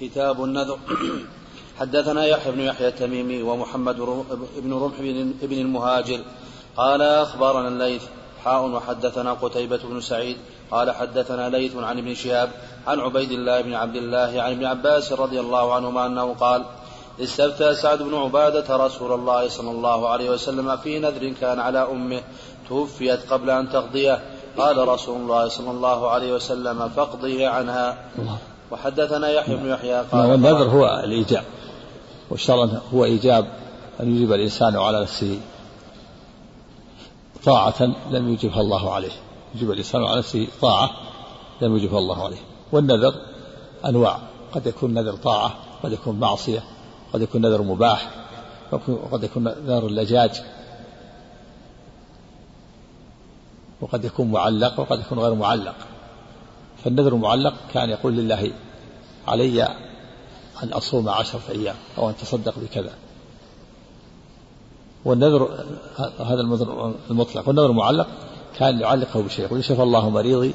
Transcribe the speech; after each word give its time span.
كتاب 0.00 0.44
النذر. 0.44 0.78
حدثنا 1.80 2.26
يحيى 2.26 2.52
بن 2.52 2.60
يحيى 2.60 2.88
التميمي 2.88 3.42
ومحمد 3.42 3.96
بن 4.56 4.72
رمح 4.72 5.00
بن 5.42 5.58
المهاجر. 5.60 6.20
قال 6.76 7.02
أخبرنا 7.02 7.68
الليث. 7.68 8.02
حاء 8.44 8.68
وحدثنا 8.68 9.32
قتيبة 9.32 9.80
بن 9.84 10.00
سعيد. 10.00 10.36
قال 10.70 10.90
حدثنا 10.90 11.48
ليث 11.48 11.76
عن 11.76 11.98
ابن 11.98 12.14
شهاب 12.14 12.50
عن 12.86 13.00
عبيد 13.00 13.30
الله 13.30 13.60
بن 13.60 13.74
عبد 13.74 13.96
الله 13.96 14.42
عن 14.42 14.52
ابن 14.52 14.64
عباس 14.64 15.12
رضي 15.12 15.40
الله 15.40 15.74
عنهما 15.74 16.06
أنه 16.06 16.34
قال 16.34 16.64
استفتى 17.20 17.74
سعد 17.74 18.02
بن 18.02 18.14
عبادة 18.14 18.76
رسول 18.76 19.12
الله 19.12 19.48
صلى 19.48 19.70
الله 19.70 20.08
عليه 20.08 20.30
وسلم 20.30 20.76
في 20.76 20.98
نذر 20.98 21.32
كان 21.40 21.60
على 21.60 21.78
أمه 21.78 22.20
توفيت 22.68 23.32
قبل 23.32 23.50
أن 23.50 23.70
تقضيه. 23.70 24.22
قال 24.58 24.88
رسول 24.88 25.16
الله 25.16 25.48
صلى 25.48 25.70
الله 25.70 26.10
عليه 26.10 26.32
وسلم 26.32 26.88
فاقضيه 26.88 27.48
عنها. 27.48 27.98
وحدثنا 28.70 29.28
يحيى 29.28 29.56
بن 29.56 29.66
يحيى 29.66 30.02
قال 30.02 30.30
والنذر 30.30 30.64
هو 30.70 31.02
الإيجاب. 31.04 31.44
والشرع 32.30 32.68
هو 32.94 33.04
إيجاب 33.04 33.46
أن 34.00 34.14
يجيب 34.14 34.32
الإنسان 34.32 34.76
على 34.76 35.02
نفسه 35.02 35.40
طاعة 37.44 37.82
لم 38.10 38.32
يجبها 38.32 38.60
الله 38.60 38.94
عليه. 38.94 39.12
يجب 39.54 39.70
الإنسان 39.70 40.04
على 40.04 40.18
نفسه 40.18 40.46
طاعة 40.60 40.90
لم 41.60 41.76
يجبها 41.76 41.98
الله 41.98 42.24
عليه. 42.24 42.40
والنذر 42.72 43.14
أنواع. 43.86 44.18
قد 44.54 44.66
يكون 44.66 44.94
نذر 44.94 45.12
طاعة 45.12 45.54
قد 45.82 45.92
يكون 45.92 46.18
معصية 46.20 46.62
قد 47.12 47.22
يكون 47.22 47.40
نذر 47.40 47.62
مباح 47.62 48.10
وقد 48.88 49.24
يكون 49.24 49.44
نذر 49.44 49.86
اللجاج 49.86 50.42
وقد 53.80 54.04
يكون 54.04 54.30
معلق 54.30 54.80
وقد 54.80 55.00
يكون 55.00 55.18
غير 55.18 55.34
معلق. 55.34 55.74
فالنذر 56.84 57.14
المعلق 57.14 57.54
كان 57.74 57.90
يقول 57.90 58.12
لله 58.12 58.52
علي 59.28 59.64
أن 60.62 60.72
أصوم 60.72 61.08
عشرة 61.08 61.40
أيام 61.48 61.74
أو 61.98 62.10
أن 62.10 62.16
تصدق 62.16 62.58
بكذا. 62.58 62.92
والنذر 65.04 65.64
هذا 66.18 66.40
النذر 66.40 66.94
المطلق. 67.10 67.48
والنذر 67.48 67.70
المعلق 67.70 68.06
كان 68.58 68.80
يعلقه 68.80 69.22
بشيء 69.22 69.44
يقول 69.44 69.64
شفى 69.64 69.82
الله 69.82 70.10
مريضي 70.10 70.54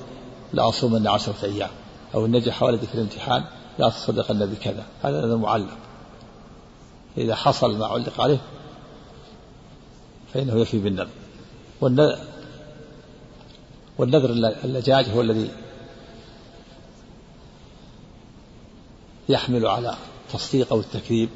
لأصومن 0.53 1.07
عشرة 1.07 1.35
أيام 1.43 1.69
أو 2.15 2.27
نجح 2.27 2.63
ولدي 2.63 2.87
في 2.87 2.95
الامتحان 2.95 3.43
لا 3.79 3.89
تصدقن 3.89 4.45
بكذا. 4.45 4.83
هذا 5.03 5.25
نذر 5.25 5.37
معلق 5.37 5.77
إذا 7.17 7.35
حصل 7.35 7.77
ما 7.77 7.85
علق 7.85 8.21
عليه 8.21 8.41
فإنه 10.33 10.55
يفي 10.55 10.77
بالنذر. 10.79 11.07
والنذر 13.97 14.29
اللجاج 14.63 15.09
هو 15.09 15.21
الذي 15.21 15.51
يحمل 19.29 19.67
على 19.67 19.97
التصديق 20.27 20.73
أو 20.73 20.79
التكذيب 20.79 21.29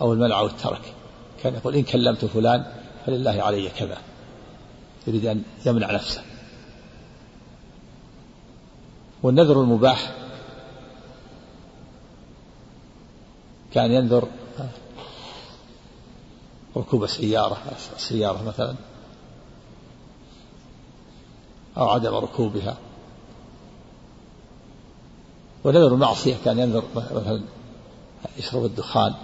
أو 0.00 0.12
المنع 0.12 0.38
أو 0.38 0.46
الترك. 0.46 0.94
كان 1.42 1.54
يقول 1.54 1.74
إن 1.74 1.82
كلمت 1.82 2.24
فلان 2.24 2.72
فلله 3.06 3.42
علي 3.42 3.68
كذا. 3.68 3.98
يريد 5.06 5.26
أن 5.26 5.42
يمنع 5.66 5.92
نفسه. 5.92 6.22
والنذر 9.22 9.60
المباح 9.60 10.14
كان 13.72 13.92
ينذر 13.92 14.28
ركوب 16.76 17.04
السيارة 17.04 17.58
السيارة 17.96 18.42
مثلا 18.42 18.74
أو 21.76 21.88
عدم 21.88 22.14
ركوبها. 22.14 22.76
ونذر 25.64 25.94
المعصية 25.94 26.36
كان 26.44 26.58
ينذر 26.58 26.84
مثلا 26.94 27.42
يشرب 28.38 28.64
الدخان 28.64 29.14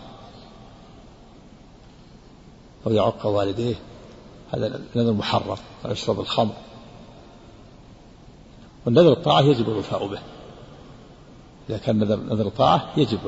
أو 2.86 2.92
يعق 2.92 3.26
والديه. 3.26 3.74
هذا 4.50 4.80
نذر 4.96 5.12
محرم 5.12 5.56
أو 5.84 5.90
يشرب 5.90 6.20
الخمر. 6.20 6.54
والنذر 8.86 9.12
الطاعة 9.12 9.40
يجب 9.40 9.68
الوفاء 9.68 10.06
به. 10.06 10.20
إذا 11.70 11.78
كان 11.78 11.98
نذر 11.98 12.16
نذر 12.16 12.46
الطاعة 12.46 12.92
يجب 12.96 13.18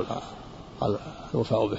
الوفاء 1.35 1.67
به. 1.67 1.79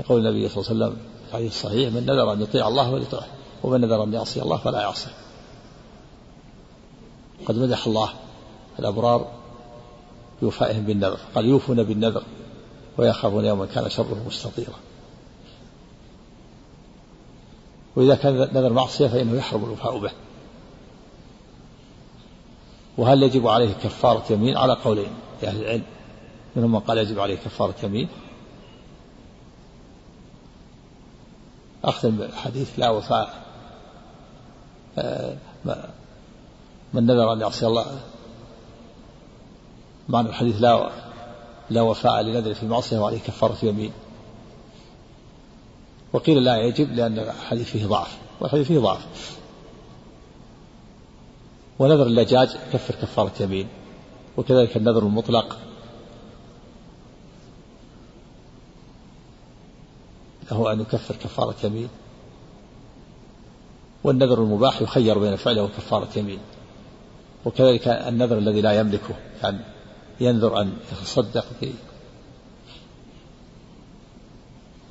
يقول 0.00 0.26
النبي 0.26 0.48
صلى 0.48 0.64
الله 0.64 0.84
عليه 0.86 0.94
وسلم 0.94 1.06
في 1.22 1.28
الحديث 1.28 1.52
الصحيح 1.52 1.92
من 1.92 2.06
نذر 2.06 2.32
أن 2.32 2.42
يطيع 2.42 2.68
الله 2.68 2.90
فليطعه 2.90 3.26
ومن 3.62 3.80
نذر 3.80 4.02
أن 4.02 4.12
يعصي 4.12 4.42
الله 4.42 4.56
فلا 4.56 4.80
يعصيه 4.80 5.12
قد 7.46 7.58
مدح 7.58 7.86
الله 7.86 8.08
الأبرار 8.78 9.41
بوفائهم 10.42 10.84
بالنذر 10.84 11.18
قال 11.34 11.44
يوفون 11.44 11.82
بالنذر 11.82 12.22
ويخافون 12.98 13.44
يوما 13.44 13.66
كان 13.66 13.90
شره 13.90 14.22
مستطيرا. 14.26 14.74
وإذا 17.96 18.14
كان 18.14 18.34
نذر 18.34 18.72
معصية 18.72 19.08
فإنه 19.08 19.36
يحرم 19.36 19.64
الوفاء 19.64 19.98
به. 19.98 20.10
وهل 22.98 23.22
يجب 23.22 23.48
عليه 23.48 23.72
كفارة 23.72 24.32
يمين؟ 24.32 24.56
على 24.56 24.72
قولين 24.72 25.12
لأهل 25.42 25.62
العلم. 25.62 25.84
منهم 26.56 26.72
من 26.72 26.80
قال 26.80 26.98
يجب 26.98 27.20
عليه 27.20 27.36
كفارة 27.36 27.74
يمين. 27.82 28.08
أختم 31.84 32.10
بالحديث 32.10 32.78
لا 32.78 32.90
وفاء 32.90 33.42
آه، 34.98 35.36
من 36.94 37.06
نذر 37.06 37.32
أن 37.32 37.40
يعصي 37.40 37.66
الله 37.66 38.00
معنى 40.12 40.28
الحديث 40.28 40.60
لا 40.60 40.90
لا 41.70 41.82
وفاء 41.82 42.22
لنذر 42.22 42.54
في 42.54 42.62
المعصية 42.62 42.98
وعليه 42.98 43.18
كفارة 43.18 43.56
يمين. 43.62 43.92
وقيل 46.12 46.44
لا 46.44 46.56
يجب 46.56 46.92
لأن 46.92 47.18
الحديث 47.18 47.70
فيه 47.70 47.86
ضعف 47.86 48.18
والحديث 48.40 48.66
فيه 48.66 48.78
ضعف. 48.78 49.38
ونذر 51.78 52.06
اللجاج 52.06 52.56
كفر 52.72 52.94
كفارة 52.94 53.32
يمين 53.40 53.68
وكذلك 54.36 54.76
النذر 54.76 55.02
المطلق. 55.02 55.58
له 60.50 60.72
أن 60.72 60.80
يكفر 60.80 61.16
كفارة 61.16 61.56
يمين. 61.64 61.88
والنذر 64.04 64.42
المباح 64.42 64.82
يخير 64.82 65.18
بين 65.18 65.36
فعله 65.36 65.62
وكفارة 65.62 66.18
يمين. 66.18 66.38
وكذلك 67.44 67.88
النذر 67.88 68.38
الذي 68.38 68.60
لا 68.60 68.72
يملكه 68.80 69.14
كان 69.42 69.60
ينذر 70.22 70.60
أن 70.60 70.76
يتصدق 70.92 71.46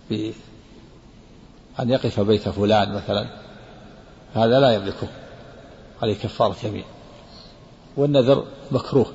ب 0.10 0.32
أن 1.80 1.90
يقف 1.90 2.20
بيت 2.20 2.50
فلان 2.50 2.96
مثلا. 2.96 3.28
هذا 4.34 4.60
لا 4.60 4.74
يملكه. 4.74 5.08
عليه 6.02 6.14
كفارة 6.14 6.56
يمين 6.64 6.84
والنذر 7.98 8.46
مكروه. 8.72 9.14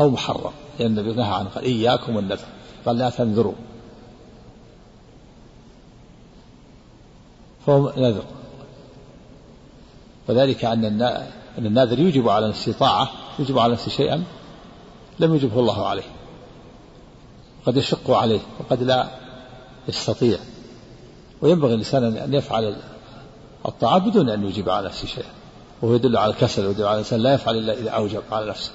أو 0.00 0.10
محرم 0.10 0.52
لأن 0.78 0.98
النبي 0.98 1.12
نهى 1.12 1.34
عنه. 1.34 1.48
قال 1.48 1.64
إياكم 1.64 2.16
والنذر 2.16 2.46
قال 2.86 2.98
لا 2.98 3.10
تنذروا. 3.10 3.54
فهو 7.66 7.92
نذر. 7.96 8.24
وذلك 10.28 10.64
أن 10.64 10.84
الناذر 11.58 11.98
يوجب 11.98 12.28
على 12.28 12.48
نفسه 12.48 12.72
يوجب 13.38 13.58
على 13.58 13.72
نفسه 13.72 13.90
شيئا 13.90 14.24
لم 15.18 15.34
يجبه 15.34 15.60
الله 15.60 15.86
عليه 15.86 16.02
قد 17.66 17.76
يشق 17.76 18.10
عليه 18.10 18.40
وقد 18.60 18.82
لا 18.82 19.08
يستطيع 19.88 20.38
وينبغي 21.42 21.74
الإنسان 21.74 22.16
أن 22.16 22.34
يفعل 22.34 22.76
الطاعة 23.68 23.98
بدون 23.98 24.28
أن 24.28 24.44
يجيب 24.44 24.70
على 24.70 24.86
نفسه 24.86 25.06
شيئا 25.06 25.30
وهو 25.82 25.94
يدل 25.94 26.16
على 26.16 26.32
الكسل 26.32 26.66
ويدل 26.66 26.84
على 26.84 26.94
الإنسان 26.94 27.20
لا 27.20 27.34
يفعل 27.34 27.56
إلا 27.56 27.72
إذا 27.72 27.90
أوجب 27.90 28.22
على 28.32 28.46
نفسه. 28.46 28.72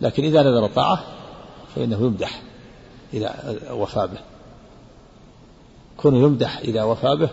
لكن 0.00 0.24
إذا 0.24 0.42
نذر 0.42 0.66
طاعة 0.66 1.04
فإنه 1.74 1.96
يمدح 2.00 2.42
إذا 3.14 3.34
وفى 3.70 4.06
به. 4.06 4.20
كونه 5.96 6.18
يمدح 6.18 6.58
إذا 6.58 6.82
وفى 6.82 7.16
به 7.16 7.28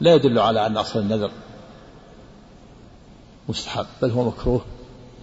لا 0.00 0.14
يدل 0.14 0.38
على 0.38 0.66
أن 0.66 0.76
أصل 0.76 0.98
النذر 0.98 1.30
مستحب 3.48 3.86
بل 4.02 4.10
هو 4.10 4.24
مكروه. 4.24 4.60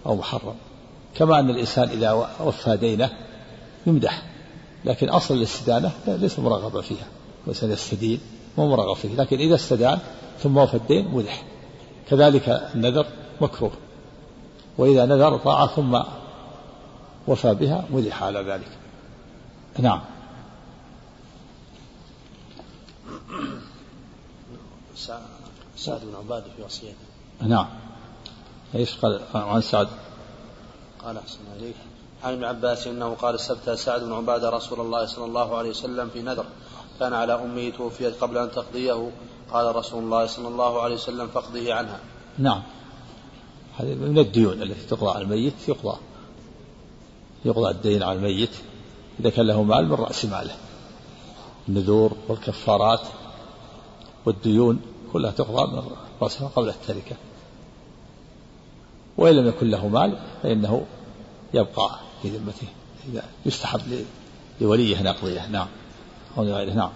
أو 0.06 0.16
محرم. 0.16 0.54
كما 1.14 1.40
أن 1.40 1.50
الإنسان 1.50 1.88
إذا 1.88 2.12
وفى 2.40 2.76
دينه 2.76 3.10
يمدح 3.86 4.22
لكن 4.84 5.08
أصل 5.08 5.34
الاستدانة 5.34 5.92
ليس 6.06 6.38
مرغبا 6.38 6.80
فيها 6.80 7.06
الإنسان 7.44 7.70
يستدين 7.70 8.20
مو 8.58 8.68
مرغب 8.68 8.96
فيه 8.96 9.14
لكن 9.16 9.38
إذا 9.38 9.54
استدان 9.54 9.98
ثم 10.42 10.56
وفى 10.56 10.74
الدين 10.74 11.08
مدح. 11.08 11.42
كذلك 12.08 12.48
النذر 12.74 13.06
مكروه 13.40 13.72
وإذا 14.78 15.06
نذر 15.06 15.36
طاعة 15.36 15.66
ثم 15.66 16.02
وفى 17.26 17.54
بها 17.54 17.84
مدح 17.90 18.22
على 18.22 18.42
ذلك. 18.42 18.68
نعم. 19.78 20.00
سعد 25.76 26.00
بن 26.00 26.14
عبادة 26.14 26.46
في 26.56 26.62
وصيته. 26.62 26.94
نعم. 27.40 27.66
إيش 28.74 28.96
قال؟ 28.96 29.20
عن 29.34 29.60
سعد. 29.60 29.88
قال 31.04 31.18
أحسن 31.18 31.38
عليك 31.56 31.74
عن 32.24 32.32
ابن 32.32 32.44
عباس 32.44 32.86
إنه 32.86 33.14
قال 33.14 33.34
استفتى 33.34 33.76
سعد 33.76 34.00
بن 34.00 34.12
عبادة 34.12 34.50
رسول 34.50 34.80
الله 34.80 35.06
صلى 35.06 35.24
الله 35.24 35.56
عليه 35.56 35.70
وسلم 35.70 36.08
في 36.08 36.22
نذر. 36.22 36.44
كان 37.00 37.12
على 37.12 37.34
أمه 37.34 37.70
توفيت 37.70 38.20
قبل 38.20 38.38
أن 38.38 38.50
تقضيه. 38.50 39.10
قال 39.52 39.76
رسول 39.76 40.04
الله 40.04 40.26
صلى 40.26 40.48
الله 40.48 40.82
عليه 40.82 40.94
وسلم 40.94 41.28
فاقضه 41.28 41.74
عنها. 41.74 42.00
نعم. 42.38 42.62
هذه 43.78 43.94
من 43.94 44.18
الديون 44.18 44.62
التي 44.62 44.86
تقضى 44.86 45.10
على 45.10 45.24
الميت 45.24 45.68
يقضى. 45.68 45.98
يقضى 47.44 47.70
الدين 47.70 48.02
على 48.02 48.18
الميت. 48.18 48.50
إذا 49.20 49.30
كان 49.30 49.46
له 49.46 49.62
مال 49.62 49.88
من 49.88 49.94
رأس 49.94 50.24
ماله. 50.24 50.56
النذور 51.68 52.12
والكفارات 52.28 53.00
والديون 54.26 54.80
كلها 55.12 55.30
تقضى 55.30 55.72
من 55.72 55.82
رأسها 56.22 56.48
قبل 56.48 56.68
التركة. 56.68 57.16
وإن 59.20 59.34
لم 59.36 59.48
يكن 59.48 59.70
له 59.70 59.88
مال 59.88 60.18
فإنه 60.42 60.84
يبقى 61.54 61.90
في 62.22 62.28
ذمته 62.28 62.66
إذا 63.08 63.22
يستحب 63.46 63.80
لوليه 64.60 65.02
نقضيه 65.02 65.46
نعم. 65.46 65.66
أو 66.38 66.44
لغيره. 66.44 66.72
نعم. 66.72 66.90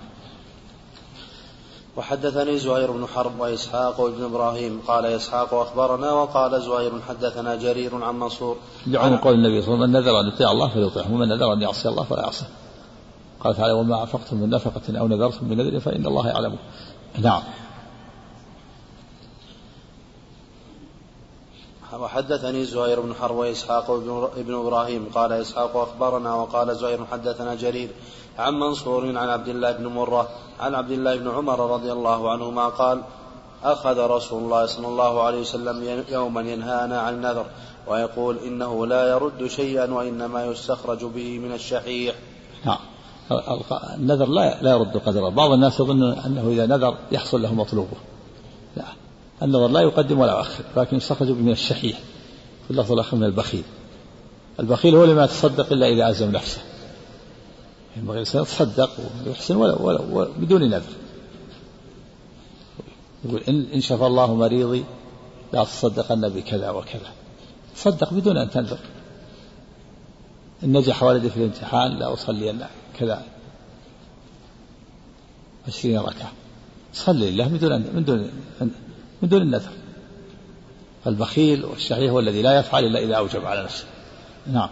وحدثني 1.96 2.58
زهير 2.58 2.90
بن 2.90 3.06
حرب 3.06 3.40
وإسحاق 3.40 4.00
وابن 4.00 4.24
إبراهيم. 4.24 4.80
قال 4.86 5.06
إسحاق 5.06 5.54
أخبرنا 5.54 6.12
وقال 6.12 6.62
زهير 6.62 6.92
حدثنا 7.08 7.56
جرير 7.56 8.04
عن 8.04 8.20
منصور. 8.20 8.56
عن 8.94 9.16
قول 9.16 9.34
النبي 9.34 9.62
صلى 9.62 9.74
الله 9.74 9.86
عليه 9.86 9.92
وسلم 9.92 9.92
من 9.92 9.92
نذر 9.92 10.20
أن 10.20 10.28
يطيع 10.28 10.50
الله 10.50 10.68
فليطيعه 10.68 11.12
ومن 11.12 11.28
نذر 11.28 11.52
أن 11.52 11.62
يعصي 11.62 11.88
الله 11.88 12.04
فلا 12.04 12.22
يعصيه. 12.22 12.48
قال 13.40 13.56
تعالى 13.56 13.72
وما 13.72 14.00
أنفقتم 14.02 14.36
من 14.36 14.50
نفقة 14.50 14.98
أو 14.98 15.08
نذرتم 15.08 15.48
من 15.48 15.56
نذر 15.56 15.80
فإن 15.80 16.06
الله 16.06 16.28
يعلمه. 16.28 16.58
نعم. 17.18 17.42
وحدثني 22.00 22.64
زهير 22.64 23.00
بن 23.00 23.14
حرب 23.14 23.36
وإسحاق 23.36 23.90
ابن 24.36 24.54
إبراهيم. 24.54 25.06
قال 25.14 25.32
إسحاق 25.32 25.76
أخبرنا 25.76 26.34
وقال 26.34 26.76
زهير 26.76 27.04
حدثنا 27.04 27.54
جرير 27.54 27.88
عن 28.38 28.54
منصور 28.54 29.06
عن 29.06 29.28
عبد 29.28 29.48
الله 29.48 29.72
بن 29.72 29.86
مرة 29.86 30.28
عن 30.60 30.74
عبد 30.74 30.90
الله 30.90 31.16
بن 31.16 31.30
عمر 31.30 31.74
رضي 31.74 31.92
الله 31.92 32.30
عنهما 32.30 32.68
قال 32.68 33.02
أخذ 33.64 33.98
رسول 33.98 34.42
الله 34.42 34.66
صلى 34.66 34.86
الله 34.86 35.22
عليه 35.22 35.40
وسلم 35.40 36.04
يوما 36.08 36.40
ينهانا 36.40 37.00
عن 37.00 37.14
النذر 37.14 37.46
ويقول 37.88 38.38
إنه 38.38 38.86
لا 38.86 39.08
يرد 39.08 39.46
شيئا 39.46 39.92
وإنما 39.92 40.44
يستخرج 40.46 41.04
به 41.04 41.38
من 41.38 41.52
الشحيح. 41.52 42.14
نعم. 42.64 42.78
النذر 43.98 44.26
لا 44.26 44.62
لا 44.62 44.70
يرد 44.70 44.96
قدره. 44.96 45.28
بعض 45.28 45.50
الناس 45.50 45.80
يظن 45.80 46.02
أنه 46.02 46.48
إذا 46.48 46.66
نذر 46.66 46.96
يحصل 47.12 47.42
له 47.42 47.54
مطلوبه. 47.54 47.96
النظر 49.42 49.68
لا 49.68 49.80
يقدم 49.80 50.18
ولا 50.18 50.32
يؤخر 50.32 50.64
لكن 50.76 50.96
يستخرج 50.96 51.30
من 51.30 51.52
الشحيح 51.52 51.98
في 52.64 52.70
اللفظ 52.70 52.92
الآخر 52.92 53.16
من 53.16 53.24
البخيل. 53.24 53.64
البخيل 54.60 54.94
هو 54.94 55.04
اللي 55.04 55.14
ما 55.14 55.24
يتصدق 55.24 55.72
إلا 55.72 55.88
إذا 55.88 56.08
ألزم 56.08 56.30
نفسه. 56.30 56.60
ينبغي 57.96 58.14
الإنسان 58.14 58.42
يتصدق 58.42 58.90
ويحسن 59.26 59.56
ولا 59.56 59.82
ولا, 59.82 60.00
ولا 60.00 60.28
بدون 60.38 60.70
نذر. 60.70 60.92
يقول 63.24 63.42
إن, 63.48 63.66
إن 63.74 63.80
شفى 63.80 64.06
الله 64.06 64.34
مريضي 64.34 64.84
لا 65.52 65.64
تصدقن 65.64 66.28
بكذا 66.28 66.70
وكذا. 66.70 67.12
تصدق 67.76 68.14
بدون 68.14 68.36
أن 68.36 68.50
تنذر. 68.50 68.78
إن 70.64 70.72
نجح 70.72 71.02
ولدي 71.02 71.30
في 71.30 71.36
الامتحان 71.36 71.98
لا 71.98 72.12
أصلي 72.12 72.68
كذا. 72.98 73.22
عشرين 75.68 75.98
ركعة. 75.98 76.32
صلي 76.94 77.30
لله 77.30 77.48
من 77.48 77.58
دون 77.58 77.72
من 77.94 78.04
دون 78.04 78.30
من 79.24 79.30
دون 79.30 79.42
النذر. 79.42 79.70
البخيل 81.06 81.64
والشحيح 81.64 82.10
هو 82.10 82.20
الذي 82.20 82.42
لا 82.42 82.58
يفعل 82.58 82.84
إلا 82.84 82.98
إذا 82.98 83.14
أوجب 83.14 83.44
على 83.44 83.64
نفسه. 83.64 83.84
نعم. 84.46 84.68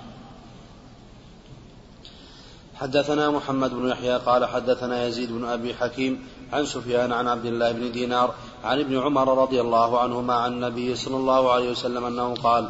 حدثنا 2.75 3.31
محمد 3.31 3.70
بن 3.70 3.88
يحيى 3.88 4.16
قال 4.16 4.44
حدثنا 4.44 5.06
يزيد 5.06 5.32
بن 5.32 5.44
أبي 5.44 5.75
حكيم 5.75 6.26
عن 6.52 6.66
سفيان 6.66 7.12
عن 7.12 7.28
عبد 7.28 7.46
الله 7.46 7.72
بن 7.72 7.93
دينار 7.93 8.34
عن 8.64 8.81
ابن 8.81 8.99
عمر 8.99 9.43
رضي 9.43 9.60
الله 9.60 10.00
عنهما 10.00 10.34
عن 10.34 10.52
النبي 10.52 10.96
صلى 10.96 11.16
الله 11.16 11.52
عليه 11.52 11.70
وسلم 11.70 12.05
أنه 12.05 12.34
قال 12.34 12.69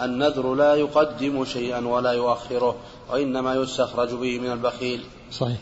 النذر 0.00 0.54
لا 0.54 0.74
يقدم 0.74 1.44
شيئا 1.44 1.86
ولا 1.86 2.12
يؤخره 2.12 2.76
وإنما 3.10 3.54
يستخرج 3.54 4.14
به 4.14 4.38
من 4.38 4.52
البخيل. 4.52 5.04
صحيح. 5.32 5.58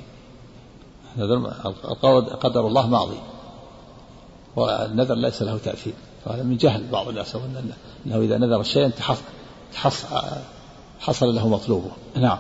قدر 2.41 2.67
الله 2.67 2.87
ماضي 2.87 3.19
والنذر 4.56 5.14
ليس 5.14 5.43
له 5.43 5.58
تأثير. 5.58 5.93
وهذا 6.26 6.43
من 6.43 6.56
جهل 6.56 6.87
بعض 6.93 7.08
الناس 7.08 7.37
أنه 8.06 8.20
إذا 8.20 8.38
نذر 8.38 8.62
شيئا 8.62 8.91
حصل 11.00 11.35
له 11.35 11.49
مطلوبه. 11.49 11.91
نعم. 12.17 12.38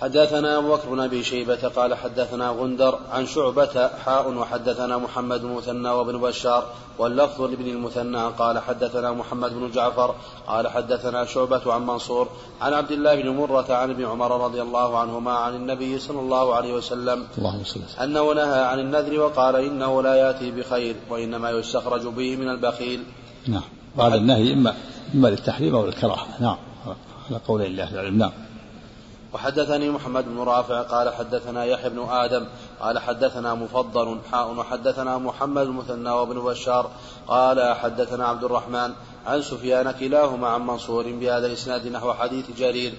حدثنا 0.00 0.58
أبو 0.58 0.76
بكر 0.76 0.88
بن 0.88 1.00
أبي 1.00 1.22
شيبة 1.22 1.68
قال 1.68 1.94
حدثنا 1.94 2.50
غندر 2.50 2.98
عن 3.12 3.26
شعبة 3.26 3.88
حاء 4.04 4.34
وحدثنا 4.34 4.98
محمد 4.98 5.42
بن 5.42 5.48
المثنى 5.48 5.88
وابن 5.88 6.18
بشار 6.18 6.66
واللفظ 6.98 7.42
لابن 7.42 7.66
المثنى 7.66 8.28
قال 8.38 8.58
حدثنا 8.58 9.12
محمد 9.12 9.54
بن 9.54 9.70
جعفر 9.70 10.14
قال 10.46 10.68
حدثنا 10.68 11.24
شعبة 11.24 11.72
عن 11.72 11.86
منصور 11.86 12.28
عن 12.60 12.72
عبد 12.72 12.92
الله 12.92 13.22
بن 13.22 13.28
مرة 13.28 13.74
عن 13.74 13.90
ابن 13.90 14.04
عمر 14.04 14.44
رضي 14.44 14.62
الله 14.62 14.98
عنهما 14.98 15.32
عن 15.32 15.54
النبي 15.54 15.98
صلى 15.98 16.20
الله 16.20 16.54
عليه 16.54 16.74
وسلم 16.74 17.26
اللهم 17.38 17.62
أنه 18.02 18.32
نهى 18.32 18.60
عن 18.60 18.80
النذر 18.80 19.20
وقال 19.20 19.56
إنه 19.56 20.02
لا 20.02 20.14
يأتي 20.14 20.50
بخير 20.50 20.96
وإنما 21.10 21.50
يستخرج 21.50 22.06
به 22.06 22.36
من 22.36 22.48
البخيل. 22.48 23.04
نعم. 23.48 23.62
وهذا 23.96 24.14
النهي 24.14 24.52
إما 24.52 24.74
إما 25.14 25.28
للتحريم 25.28 25.74
أو 25.74 25.86
للكراهة. 25.86 26.26
نعم. 26.40 26.56
على 27.30 27.40
قول 27.48 27.62
الله 27.62 27.90
العلم 27.94 28.18
نعم. 28.18 28.32
وحدثني 29.36 29.90
محمد 29.90 30.24
بن 30.24 30.38
رافع 30.38 30.82
قال 30.82 31.14
حدثنا 31.14 31.64
يحيى 31.64 31.90
بن 31.90 32.08
آدم 32.08 32.46
قال 32.80 32.98
حدثنا 32.98 33.54
مفضل 33.54 34.18
حاء 34.32 34.54
وحدثنا 34.54 35.18
محمد 35.18 35.62
المثنى 35.62 36.10
وابن 36.10 36.40
بشار 36.40 36.90
قال 37.28 37.74
حدثنا 37.74 38.26
عبد 38.26 38.44
الرحمن 38.44 38.92
عن 39.26 39.42
سفيان 39.42 39.90
كلاهما 39.90 40.48
عن 40.48 40.66
منصور 40.66 41.12
بهذا 41.12 41.46
الإسناد 41.46 41.86
نحو 41.86 42.12
حديث 42.12 42.50
جرير. 42.58 42.92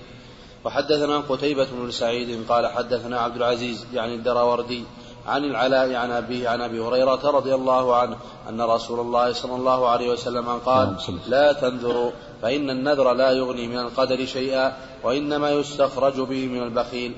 وحدثنا 0.65 1.17
قتيبة 1.17 1.67
بن 1.71 1.91
سعيد 1.91 2.45
قال 2.49 2.67
حدثنا 2.67 3.19
عبد 3.19 3.35
العزيز 3.35 3.85
يعني 3.93 4.15
الدراوردي 4.15 4.83
عن 5.27 5.45
العلاء 5.45 5.95
عن 5.95 6.11
أبيه 6.11 6.49
عن 6.49 6.61
أبي 6.61 6.79
هريرة 6.79 7.29
رضي 7.29 7.55
الله 7.55 7.95
عنه 7.95 8.17
أن 8.49 8.61
رسول 8.61 8.99
الله 8.99 9.33
صلى 9.33 9.55
الله 9.55 9.89
عليه 9.89 10.09
وسلم 10.11 10.49
قال 10.65 10.95
لا 11.27 11.53
تنذروا 11.53 12.11
فإن 12.41 12.69
النذر 12.69 13.13
لا 13.13 13.31
يغني 13.31 13.67
من 13.67 13.79
القدر 13.79 14.25
شيئا 14.25 14.77
وإنما 15.03 15.51
يستخرج 15.51 16.19
به 16.21 16.47
من 16.47 16.63
البخيل. 16.63 17.13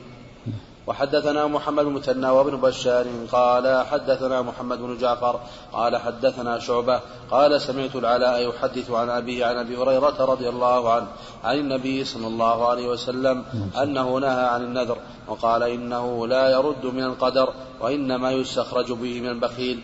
وحدثنا 0.90 1.48
محمد 1.48 1.86
المثنى 1.86 2.30
وابن 2.30 2.56
بشار 2.62 3.06
قال 3.32 3.86
حدثنا 3.86 4.42
محمد 4.42 4.78
بن 4.78 4.98
جعفر 4.98 5.40
قال 5.74 5.98
حدثنا 5.98 6.60
شعبة 6.60 7.00
قال 7.32 7.62
سمعت 7.62 7.96
العلاء 7.96 8.50
يحدث 8.50 8.92
عن 8.92 9.10
أبيه 9.10 9.46
عن 9.46 9.56
أبي 9.58 9.78
هريرة 9.78 10.26
رضي 10.26 10.50
الله 10.50 10.94
عنه 10.94 11.08
عن 11.44 11.58
النبي 11.58 12.06
صلى 12.06 12.28
الله 12.28 12.68
عليه 12.70 12.88
وسلم 12.88 13.46
أنه 13.84 14.18
نهى 14.18 14.46
عن 14.46 14.64
النذر 14.64 14.98
وقال 15.28 15.64
إنه 15.64 16.28
لا 16.28 16.50
يرد 16.50 16.86
من 16.86 17.04
القدر 17.04 17.54
وإنما 17.82 18.32
يستخرج 18.32 18.92
به 18.92 19.22
من 19.22 19.30
البخيل. 19.30 19.80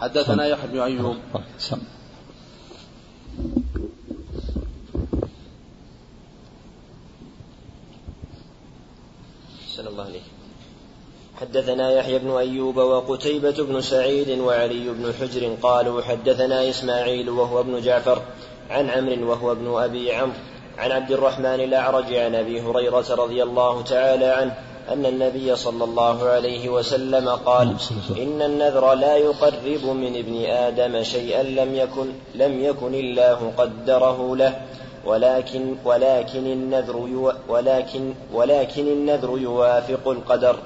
حدثنا 0.00 0.46
يحيى 0.46 0.68
بن 0.70 0.80
أيوب. 0.80 1.16
الله 9.78 10.04
عليه 10.04 10.20
حدثنا 11.40 11.90
يحيى 11.90 12.18
بن 12.18 12.30
أيوب 12.30 12.76
وقتيبة 12.76 13.50
بن 13.58 13.80
سعيد 13.80 14.38
وعلي 14.38 14.88
بن 14.88 15.12
حجر 15.20 15.56
قالوا 15.62 16.02
حدثنا 16.02 16.68
إسماعيل 16.68 17.30
وهو 17.30 17.60
ابن 17.60 17.80
جعفر 17.80 18.22
عن 18.70 18.90
عمرو 18.90 19.30
وهو 19.30 19.52
ابن 19.52 19.82
أبي 19.82 20.12
عمرو 20.12 20.34
عن 20.78 20.92
عبد 20.92 21.10
الرحمن 21.12 21.60
الأعرج 21.60 22.14
عن 22.14 22.34
أبي 22.34 22.60
هريرة 22.60 23.14
رضي 23.14 23.42
الله 23.42 23.82
تعالى 23.82 24.26
عنه 24.26 24.54
أن 24.88 25.06
النبي 25.06 25.56
صلى 25.56 25.84
الله 25.84 26.28
عليه 26.28 26.68
وسلم 26.68 27.28
قال 27.28 27.76
إن 28.10 28.42
النذر 28.42 28.94
لا 28.94 29.16
يقرب 29.16 29.84
من 29.84 30.16
ابن 30.16 30.44
آدم 30.44 31.02
شيئا 31.02 31.42
لم 31.42 31.74
يكن 31.74 32.06
لم 32.34 32.64
يكن 32.64 32.94
الله 32.94 33.52
قدره 33.58 34.36
له. 34.36 34.62
ولكن 35.04 35.74
ولكن 35.84 36.46
النذر 36.46 36.96
ولكن 37.48 38.14
ولكن 38.32 38.86
النذر 38.88 39.38
يوافق 39.38 40.08
القدر 40.08 40.56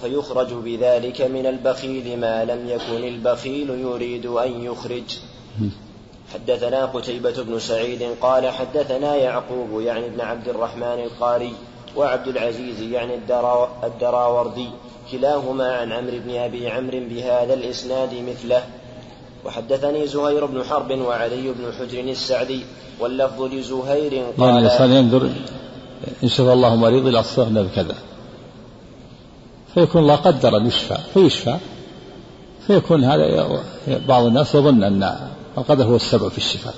فيخرج 0.00 0.52
بذلك 0.52 1.20
من 1.22 1.46
البخيل 1.46 2.20
ما 2.20 2.44
لم 2.44 2.68
يكن 2.68 3.04
البخيل 3.04 3.70
يريد 3.70 4.26
أن 4.26 4.64
يخرج. 4.64 5.18
حدثنا 6.34 6.84
قتيبة 6.86 7.42
بن 7.42 7.58
سعيد 7.58 8.02
قال 8.20 8.48
حدثنا 8.48 9.16
يعقوب 9.16 9.80
يعني 9.80 10.06
ابن 10.06 10.20
عبد 10.20 10.48
الرحمن 10.48 10.98
القاري 11.04 11.52
وعبد 11.96 12.28
العزيز 12.28 12.80
يعني 12.80 13.14
الدراوردي 13.84 14.70
كلاهما 15.12 15.76
عن 15.76 15.92
عمرو 15.92 16.18
بن 16.18 16.36
أبي 16.36 16.68
عمرو 16.68 17.00
بهذا 17.00 17.54
الإسناد 17.54 18.14
مثله. 18.14 18.62
وحدثني 19.44 20.06
زهير 20.06 20.46
بن 20.46 20.64
حرب 20.64 20.90
وعلي 20.90 21.52
بن 21.52 21.72
حجر 21.78 22.00
السعدي 22.00 22.64
واللفظ 23.00 23.42
لزهير 23.42 24.24
قال 24.38 24.48
يعني 24.48 24.58
الإنسان 24.58 24.92
ينظر 24.92 25.30
إن 26.22 26.28
شفى 26.28 26.52
الله 26.52 26.76
مريض 26.76 27.06
إلى 27.06 27.20
أصلحنا 27.20 27.62
بكذا 27.62 27.94
فيكون 29.74 30.02
الله 30.02 30.16
قدر 30.16 30.56
أن 30.56 30.66
يشفى 30.66 30.98
فيشفى. 31.14 31.56
فيكون 32.66 33.04
هذا 33.04 33.48
بعض 34.08 34.24
الناس 34.24 34.54
يظن 34.54 34.82
أن 34.82 35.30
القدر 35.58 35.84
هو 35.84 35.96
السبب 35.96 36.28
في 36.28 36.38
الشفاء. 36.38 36.74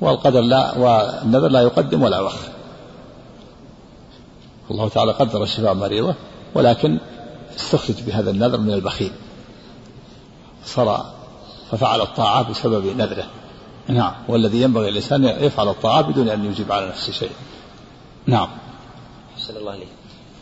والقدر 0.00 0.40
لا 0.40 0.78
والنذر 0.78 1.48
لا 1.48 1.60
يقدم 1.60 2.02
ولا 2.02 2.16
يؤخر 2.16 2.48
الله 4.70 4.88
تعالى 4.88 5.12
قدر 5.12 5.42
الشفاء 5.42 5.74
مريضه 5.74 6.14
ولكن 6.54 6.98
استخرج 7.56 8.02
بهذا 8.02 8.30
النذر 8.30 8.58
من 8.58 8.72
البخيل. 8.72 9.12
صار 10.66 11.12
ففعل 11.70 12.00
الطاعة 12.00 12.50
بسبب 12.50 12.86
نذره. 12.86 13.26
نعم. 13.88 14.12
والذي 14.28 14.62
ينبغي 14.62 14.88
الإنسان 14.88 15.24
يفعل 15.24 15.68
الطاعة 15.68 16.02
بدون 16.02 16.28
أن 16.28 16.44
يجيب 16.44 16.72
على 16.72 16.86
نفسه 16.86 17.12
شيء. 17.12 17.30
نعم. 18.26 18.48
أحسن 19.36 19.56
الله 19.56 19.72
عليه 19.72 19.86